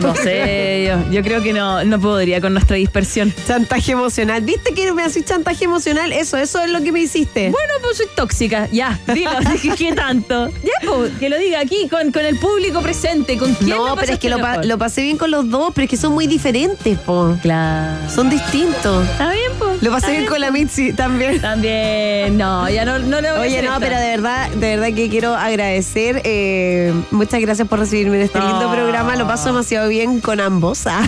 [0.00, 3.32] no sé, yo, yo creo que no, no podría con nuestra dispersión.
[3.46, 4.42] Chantaje emocional.
[4.42, 6.12] ¿Viste que me haces chantaje emocional?
[6.12, 7.50] Eso, eso es lo que me hiciste.
[7.50, 10.48] Bueno, pues soy tóxica, ya, dilo, dije, ¿qué tanto?
[10.64, 13.96] Ya, pues, que lo diga aquí, con, con el público presente, con quién No, lo
[13.96, 16.12] pero es que lo, pa- lo pasé bien con los dos, pero es que son
[16.12, 17.36] muy diferentes, po.
[17.42, 17.96] Claro.
[18.12, 19.06] Son distintos.
[19.10, 19.65] Está bien, pues.
[19.80, 21.40] Lo pasé bien con la Mitzi también.
[21.40, 24.94] También, no, ya no, no le voy a Oye, no, pero de verdad, de verdad
[24.94, 26.22] que quiero agradecer.
[26.24, 28.72] eh, muchas gracias por recibirme en este lindo No.
[28.72, 29.16] programa.
[29.16, 30.86] Lo paso demasiado bien con ambos.
[30.86, 31.06] ah.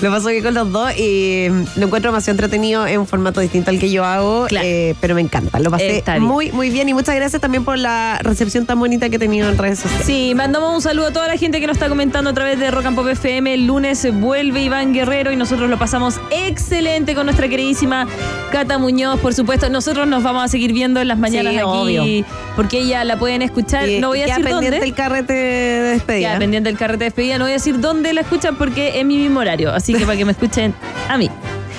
[0.00, 3.40] lo paso bien con los dos y mm, lo encuentro demasiado entretenido en un formato
[3.40, 4.46] distinto al que yo hago.
[4.46, 4.66] Claro.
[4.66, 5.58] eh, pero me encanta.
[5.58, 6.88] Lo pasé Está muy, muy bien.
[6.88, 10.06] Y muchas gracias también por la recepción tan bonita que he tenido en redes sociales.
[10.06, 12.70] Sí, mandamos un saludo a toda la gente que nos está comentando a través de
[12.70, 13.54] Rock and Pop FM.
[13.54, 18.06] El lunes vuelve Iván Guerrero y nosotros lo pasamos excelente con nuestra queridísima
[18.52, 19.68] Cata Muñoz, por supuesto.
[19.68, 22.24] Nosotros nos vamos a seguir viendo en las mañanas Sí, aquí obvio.
[22.54, 23.88] porque ella la pueden escuchar.
[23.88, 24.86] Y- no voy a decir pendiente dónde.
[24.86, 26.28] el carrete de despedida.
[26.30, 27.38] Queda pendiente el carrete de despedida.
[27.38, 29.72] No voy a decir dónde la escuchan porque es mi mismo horario.
[29.72, 30.72] Así que para que me escuchen
[31.08, 31.28] a mí.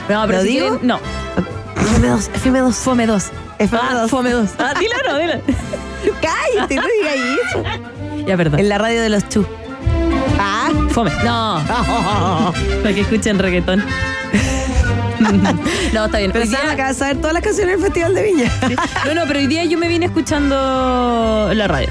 [0.09, 0.67] No, pero ¿Lo si digo?
[0.79, 0.99] quieren- no.
[1.77, 2.73] FM2, FM2.
[2.75, 3.23] Fome 2.
[3.59, 3.79] FM2.
[3.81, 4.49] Ah, Fome 2.
[4.59, 5.33] Ah, dilo no, dilo.
[6.21, 7.15] Cállate, no digas
[7.49, 7.63] eso.
[8.27, 8.59] Ya, perdón.
[8.59, 9.45] En la radio de los chu.
[10.37, 10.69] Ah.
[10.91, 11.11] Fome.
[11.23, 11.63] No.
[12.83, 13.83] Para que escuchen reggaetón.
[15.93, 16.31] no, está bien.
[16.33, 18.51] Se día- a saber todas las canciones del Festival de Viña.
[19.05, 21.89] No, no, pero hoy día yo me vine escuchando la radio.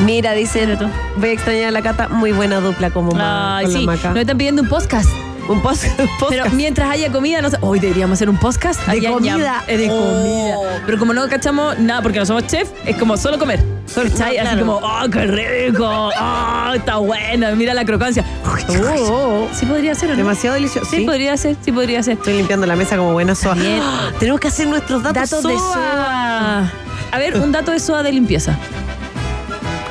[0.00, 0.76] Mira, dice,
[1.16, 3.80] voy a extrañar a la Cata, muy buena dupla como Ay, con sí.
[3.80, 4.08] la Maca.
[4.10, 5.08] Nos están pidiendo un podcast.
[5.48, 5.98] Un podcast.
[6.28, 7.56] Pero mientras haya comida, no sé.
[7.62, 8.84] Hoy deberíamos hacer un podcast.
[8.86, 9.36] De Allá comida.
[9.36, 9.62] Ñam.
[9.66, 9.98] Eh, de Oh.
[9.98, 10.82] comida.
[10.86, 13.60] Pero como no cachamos nada, porque no somos chef, es como solo comer.
[13.94, 14.36] ¿Cachai?
[14.36, 15.84] no, Así como, ¡oh, qué rico!
[15.86, 17.54] ¡Oh, está bueno!
[17.56, 18.24] Mira la crocancia.
[18.44, 19.48] Oh, oh.
[19.52, 20.18] Sí podría ser, ¿o no?
[20.18, 20.88] Demasiado delicioso.
[20.90, 22.14] Sí, Sí, podría ser, sí podría ser.
[22.14, 23.56] Estoy limpiando la mesa como buena soa.
[23.58, 24.10] ¡Ah!
[24.18, 25.72] Tenemos que hacer nuestros datos, Datos de SOA.
[25.74, 26.72] SOA.
[27.12, 28.56] A ver, un dato de SOA de limpieza.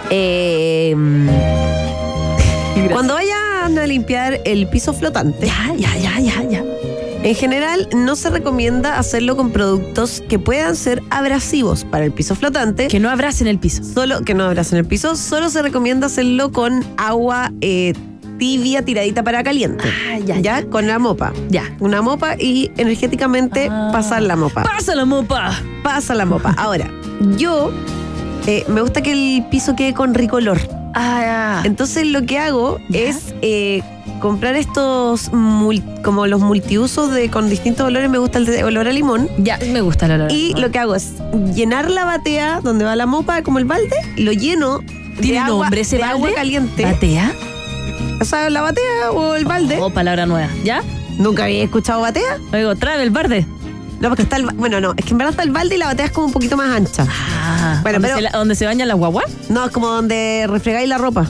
[0.10, 0.96] Eh,
[2.94, 6.64] cuando vayan a limpiar el piso flotante, Ya, ya, ya, ya, ya.
[7.28, 12.36] En general, no se recomienda hacerlo con productos que puedan ser abrasivos para el piso
[12.36, 12.88] flotante.
[12.88, 13.84] Que no abracen el piso.
[13.84, 15.18] Solo que no abracen el piso.
[15.18, 17.92] Solo se recomienda hacerlo con agua eh,
[18.38, 19.84] tibia tiradita para caliente.
[20.10, 20.66] Ah, ya, ya.
[20.70, 21.34] Con la mopa.
[21.50, 21.64] Ya.
[21.82, 23.90] Una mopa y energéticamente Ah.
[23.92, 24.64] pasar la mopa.
[24.64, 25.52] ¡Pasa la mopa!
[25.84, 26.56] Pasa la mopa.
[26.58, 26.90] Ahora,
[27.36, 27.74] yo
[28.46, 30.60] eh, me gusta que el piso quede con ricolor.
[30.96, 33.00] Ah, Entonces lo que hago Ya.
[33.02, 33.84] es eh,
[34.20, 38.10] comprar estos mul- como los multiusos de con distintos olores.
[38.10, 39.30] Me gusta el de olor a limón.
[39.38, 40.32] ya, me gusta la olor.
[40.32, 41.14] Y lo que hago es
[41.56, 44.80] llenar la batea donde va la mopa, como el balde, lo lleno
[45.20, 46.16] ¿Tiene de agua, nombre ese de balde?
[46.16, 46.84] agua caliente.
[46.84, 47.32] ¿Batea?
[48.22, 49.78] O sea, la batea o el balde.
[49.82, 50.50] Oh, palabra nueva.
[50.64, 50.82] ¿Ya?
[51.18, 52.38] Nunca había escuchado batea.
[52.52, 53.46] Luego, trae el barde.
[54.00, 55.88] No, porque está el, bueno, no, es que en verdad está el balde y la
[55.88, 57.08] batea es como un poquito más ancha.
[57.10, 59.26] Ah, Bueno, ¿dónde, pero- se la- ¿Dónde se bañan las guaguas?
[59.50, 61.28] No, es como donde refregáis la ropa.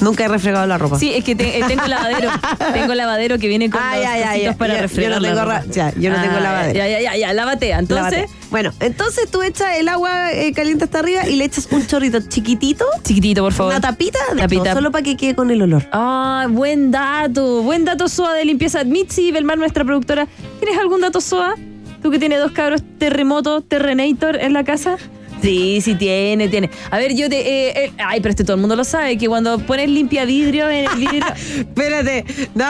[0.00, 0.98] Nunca he refregado la ropa.
[0.98, 2.30] Sí, es que te- eh, tengo lavadero.
[2.72, 4.54] tengo lavadero que viene con Ah, los ya.
[4.56, 5.58] para Yo- refregar yo no la tengo ropa.
[5.60, 6.74] ra- ya, yo no tengo Ah, lavadero.
[6.78, 7.44] Ya, ya, ya, ya, la.
[7.44, 8.30] La Entonces.
[8.50, 12.18] Bueno, entonces tú echas el agua eh, caliente hasta arriba y le echas un chorrito
[12.20, 13.72] chiquitito, chiquitito, por favor.
[13.72, 14.62] una tapita, de Tapita.
[14.64, 15.86] todo, solo para que quede con el olor.
[15.92, 17.62] Ah, buen dato.
[17.62, 18.82] Buen dato SOA de limpieza.
[18.84, 20.26] Mitzi Belmar, nuestra productora.
[20.58, 21.54] ¿Tienes algún dato SOA?
[22.02, 24.96] Tú que tienes dos cabros terremoto, Terrenator en la casa.
[25.42, 26.68] Sí, sí tiene, tiene.
[26.90, 27.38] A ver, yo te...
[27.40, 30.68] eh, eh, ay, pero este todo el mundo lo sabe, que cuando pones limpia vidrio
[30.70, 31.24] en el vidrio...
[31.56, 32.24] Espérate,
[32.54, 32.66] no,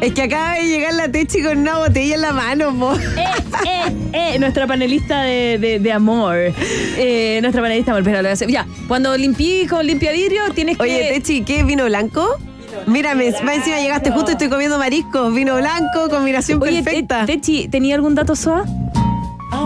[0.00, 2.94] es que acaba de llegar la Techi con una botella en la mano, po.
[2.94, 3.24] eh,
[3.66, 3.92] eh,
[4.34, 6.36] eh, nuestra panelista de, de- de amor.
[6.36, 8.48] Eh, nuestra panelista de amor, pero lo voy a hacer.
[8.50, 11.14] Ya, cuando limpié con limpia vidrio, tienes Oye, que...
[11.20, 12.38] Techi, ¿qué vino blanco?
[12.86, 15.34] Mírame, más encima llegaste justo y estoy comiendo mariscos.
[15.34, 17.24] Vino blanco, combinación Oye, perfecta.
[17.26, 18.64] Te- Techi, ¿tenía algún dato SOA?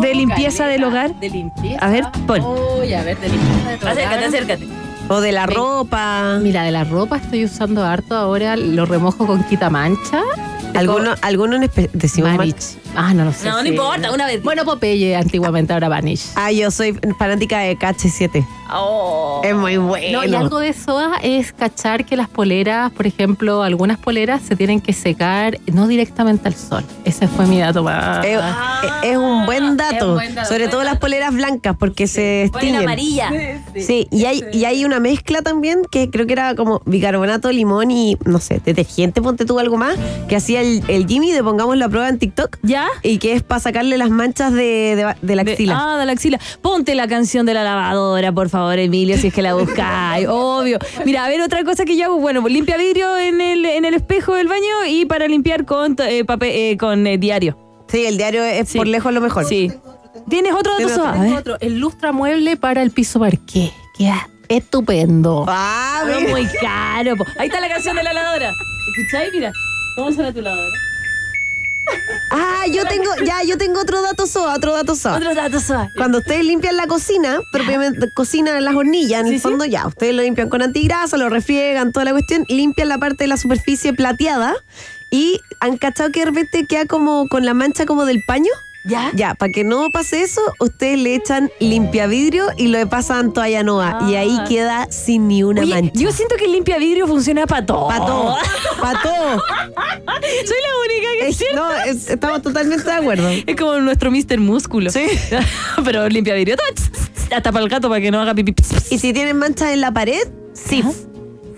[0.00, 1.14] ¿De limpieza del hogar?
[1.20, 1.84] De limpieza.
[1.84, 2.40] A ver, pon.
[2.80, 4.24] Uy, a ver, de limpieza del Acércate, hogar.
[4.24, 4.68] acércate.
[5.08, 5.56] o de la Ven.
[5.56, 6.38] ropa.
[6.42, 10.22] Mira, de la ropa estoy usando harto ahora, lo remojo con quitamancha.
[10.74, 11.58] ¿Alguno, alguno
[11.92, 12.76] decimos Vanish.
[12.96, 13.48] Ah, no lo sé.
[13.48, 13.68] No, no sí.
[13.68, 14.42] importa, una vez.
[14.42, 16.26] Bueno, Popeye antiguamente, ahora Vanish.
[16.34, 18.46] Ah, yo soy fanática de KH7.
[18.72, 19.40] Oh.
[19.44, 20.20] Es muy bueno.
[20.20, 24.54] No, y algo de SOA es cachar que las poleras, por ejemplo, algunas poleras se
[24.54, 26.84] tienen que secar no directamente al sol.
[27.04, 28.24] Ese fue mi dato más.
[28.24, 28.38] Es,
[29.02, 29.94] es un buen dato.
[29.96, 30.48] Es un buen dato.
[30.48, 32.82] Sobre todo las poleras blancas, porque se Ponen estiñen.
[32.88, 33.30] amarilla.
[33.74, 37.90] Sí, y hay, y hay una mezcla también que creo que era como bicarbonato, limón
[37.90, 39.96] y, no sé, detergente, ponte tú algo más,
[40.28, 42.58] que hacía el, el Jimmy de Pongamos la Prueba en TikTok.
[42.62, 42.79] ¿Ya?
[43.02, 45.76] Y que es para sacarle las manchas de, de, de la De- axila.
[45.78, 46.38] ah, de la axila.
[46.62, 50.26] Ponte la canción de la lavadora, por favor, Emilio, si es que la buscáis.
[50.30, 50.78] Obvio.
[51.04, 53.94] Mira, a ver, otra cosa que yo hago, bueno, limpia vidrio en el, en el
[53.94, 57.56] espejo del baño y para limpiar con eh, papel, eh, con eh, diario.
[57.88, 58.78] Sí, el diario es Sí.
[58.78, 59.44] por lejos lo mejor.
[59.44, 59.72] Sí.
[60.28, 60.86] ¿Tienes otro dato?
[60.86, 61.38] ¿Tienes Soa?
[61.38, 61.56] otro?
[61.60, 63.72] El lustra mueble para el piso parqué.
[63.96, 64.14] Que es
[64.48, 65.44] estupendo.
[65.48, 66.30] Ah, mira.
[66.30, 67.16] muy caro.
[67.16, 67.24] po.
[67.38, 68.50] Ahí está la canción de la lavadora.
[68.96, 69.30] ¿Escucháis?
[69.32, 69.52] Mira.
[69.96, 70.76] ¿Cómo suena tu lavadora?
[72.30, 75.16] Ah, yo tengo, ya, yo tengo otro dato soa, otro dato soa.
[75.16, 75.88] Otro dato Soa.
[75.96, 79.42] Cuando ustedes limpian la cocina, propiamente cocina en las hornillas, en Sí, el sí.
[79.42, 83.24] fondo ya, ustedes lo limpian con antigrasa, lo refriegan, toda la cuestión, limpian la parte
[83.24, 84.54] de la superficie plateada
[85.10, 88.52] y han cachado que de repente queda como con la mancha como del paño.
[88.84, 89.10] ¿Ya?
[89.14, 93.62] Ya, para que no pase eso, ustedes le echan limpia vidrio y lo pasan toalla
[93.62, 93.98] nueva.
[94.08, 94.44] Y ahí Ah.
[94.48, 95.92] queda sin ni una Oye, mancha.
[95.94, 97.88] yo siento que el limpia vidrio funciona para todo.
[97.88, 98.36] Pa' todo,
[98.80, 99.42] pa' todo.
[100.46, 101.56] Soy la única que Es- siento.
[101.56, 103.28] no, es- estamos totalmente de acuerdo.
[103.28, 104.38] Es como nuestro Mr.
[104.40, 104.90] Músculo.
[104.90, 105.06] Sí.
[105.84, 106.56] Pero limpia vidrio.
[107.30, 108.54] Hasta para el gato para que no haga pipí.
[108.90, 110.22] Y si tienen manchas en la pared,
[110.54, 110.82] sí.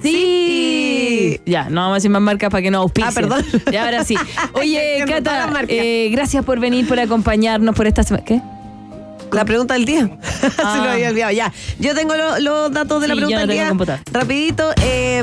[0.02, 1.40] Sí.
[1.46, 3.08] Ya, no vamos a decir más marcas para que no auspicien.
[3.08, 3.44] Ah, perdón.
[3.72, 4.16] Ya, ahora sí.
[4.54, 8.24] Oye, Cata, eh, gracias por venir, por acompañarnos por esta semana.
[8.24, 8.40] ¿Qué?
[9.32, 10.08] La pregunta del día.
[10.42, 10.82] Se Ah.
[10.84, 11.32] lo había olvidado.
[11.32, 11.52] Ya.
[11.78, 14.00] Yo tengo lo- los datos de la Sí, pregunta yo no del día.
[14.12, 14.70] Rapidito.
[14.82, 15.22] eh,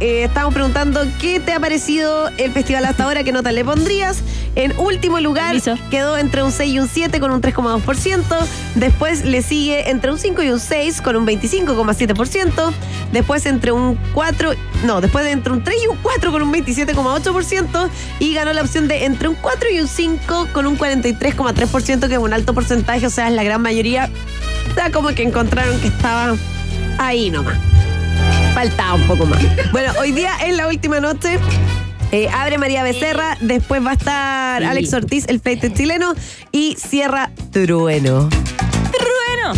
[0.00, 4.18] eh, estamos preguntando qué te ha parecido el festival hasta ahora, qué nota le pondrías.
[4.56, 5.54] En último lugar
[5.90, 8.36] quedó entre un 6 y un 7 con un 3,2%.
[8.74, 12.72] Después le sigue entre un 5 y un 6 con un 25,7%.
[13.12, 14.52] Después entre un 4,
[14.84, 17.88] no, después de entre un 3 y un 4 con un 27,8%.
[18.18, 22.14] Y ganó la opción de entre un 4 y un 5 con un 43,3%, que
[22.14, 24.10] es un alto porcentaje, o sea, es la gran mayoría.
[24.74, 26.34] Sea, como que encontraron que estaba
[26.98, 27.56] ahí nomás.
[28.54, 29.38] Faltaba un poco más.
[29.72, 31.38] Bueno, hoy día es la última noche.
[32.12, 34.68] Eh, abre María Becerra, después va a estar Sí.
[34.68, 36.14] Alex Ortiz, el flight chileno,
[36.52, 38.28] y cierra Trueno.
[38.92, 39.52] Trueno.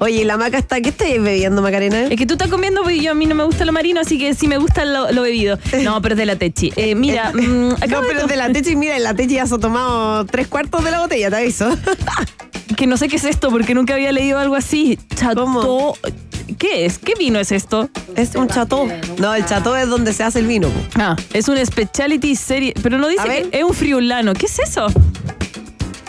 [0.00, 2.02] Oye, ¿y la maca está, ¿qué estáis bebiendo, Macarena?
[2.06, 4.18] Es que tú estás comiendo, pues yo a mí no me gusta lo marino, así
[4.18, 5.58] que sí me gusta lo, lo bebido.
[5.82, 6.72] No, pero es de la Techi.
[6.76, 9.14] Eh, mira, mm, no, acabo de pero to- de la techa y mira, en la
[9.14, 11.76] techa ya se ha tomado tres cuartos de la botella, te aviso.
[12.74, 14.98] que no sé qué es esto porque nunca había leído algo así.
[15.14, 15.42] Chato.
[15.42, 15.96] ¿Cómo?
[16.02, 16.98] ¿Qué ¿Qué es?
[16.98, 17.88] ¿Qué vino es esto?
[18.16, 18.88] Es un chateau.
[19.18, 20.68] No, el chateau es donde se hace el vino.
[20.94, 22.74] Ah, es un speciality serie.
[22.82, 24.34] Pero no dice que es un friulano.
[24.34, 24.86] ¿Qué es eso?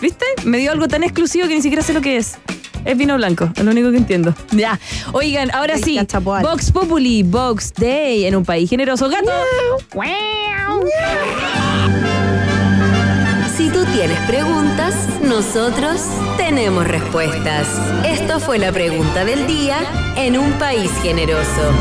[0.02, 0.26] ¿Viste?
[0.44, 2.38] Me dio algo tan exclusivo que ni siquiera sé lo que es.
[2.84, 4.36] Es vino blanco, es lo único que entiendo.
[4.52, 4.80] Ya.
[5.14, 6.00] Oigan, ahora sí.
[6.22, 9.10] Vox Populi, Vox Day en un país generoso.
[9.10, 9.32] Gato.
[13.96, 16.02] Tienes preguntas, nosotros
[16.36, 17.66] tenemos respuestas.
[18.06, 19.78] Esto fue la pregunta del día
[20.18, 21.72] en un país generoso.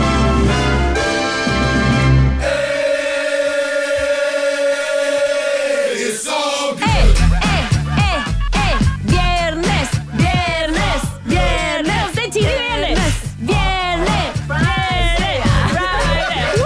[9.03, 12.15] Viernes, viernes, viernes.
[12.15, 12.49] De Chile,
[12.79, 13.15] viernes.
[13.41, 16.63] Viernes, Friday, Friday.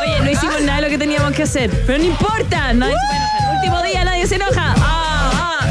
[0.00, 1.70] Oye, no hicimos nada de lo que teníamos que hacer.
[1.86, 2.72] Pero no importa.
[2.72, 2.94] Nadie
[3.64, 4.74] Último día, nadie se enoja.
[4.76, 5.66] Ah, ah.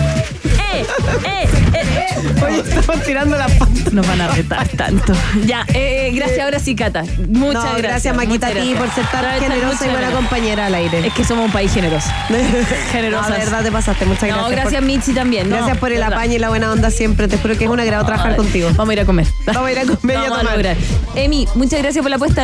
[0.74, 0.86] Eh,
[1.26, 2.64] eh, eh.
[2.80, 3.72] Estamos tirando la pata.
[3.91, 5.14] Nos van a retar tanto.
[5.46, 7.04] Ya, eh, gracias ahora sí, Cata.
[7.04, 7.82] Muchas No, gracias.
[7.84, 8.80] gracias, Maquita, a ti gracias.
[8.80, 10.16] por ser tan Gracias, generosa y buena gracias.
[10.20, 11.08] compañera al aire.
[11.08, 12.10] Es que somos un país generoso.
[12.91, 13.30] Generosas.
[13.30, 14.06] No, de verdad te pasaste.
[14.08, 14.52] Muchas No, gracias.
[14.52, 15.50] gracias, por- Mitzi, también.
[15.50, 16.14] No, Gracias por el verdad.
[16.14, 17.28] apaño y la buena onda siempre.
[17.28, 18.70] Te juro que es un agrado trabajar contigo.
[18.76, 19.28] Vamos a ir a comer.
[19.46, 20.78] Vamos a ir a comer y a tomar.
[21.16, 22.41] Emi, muchas gracias por la puesta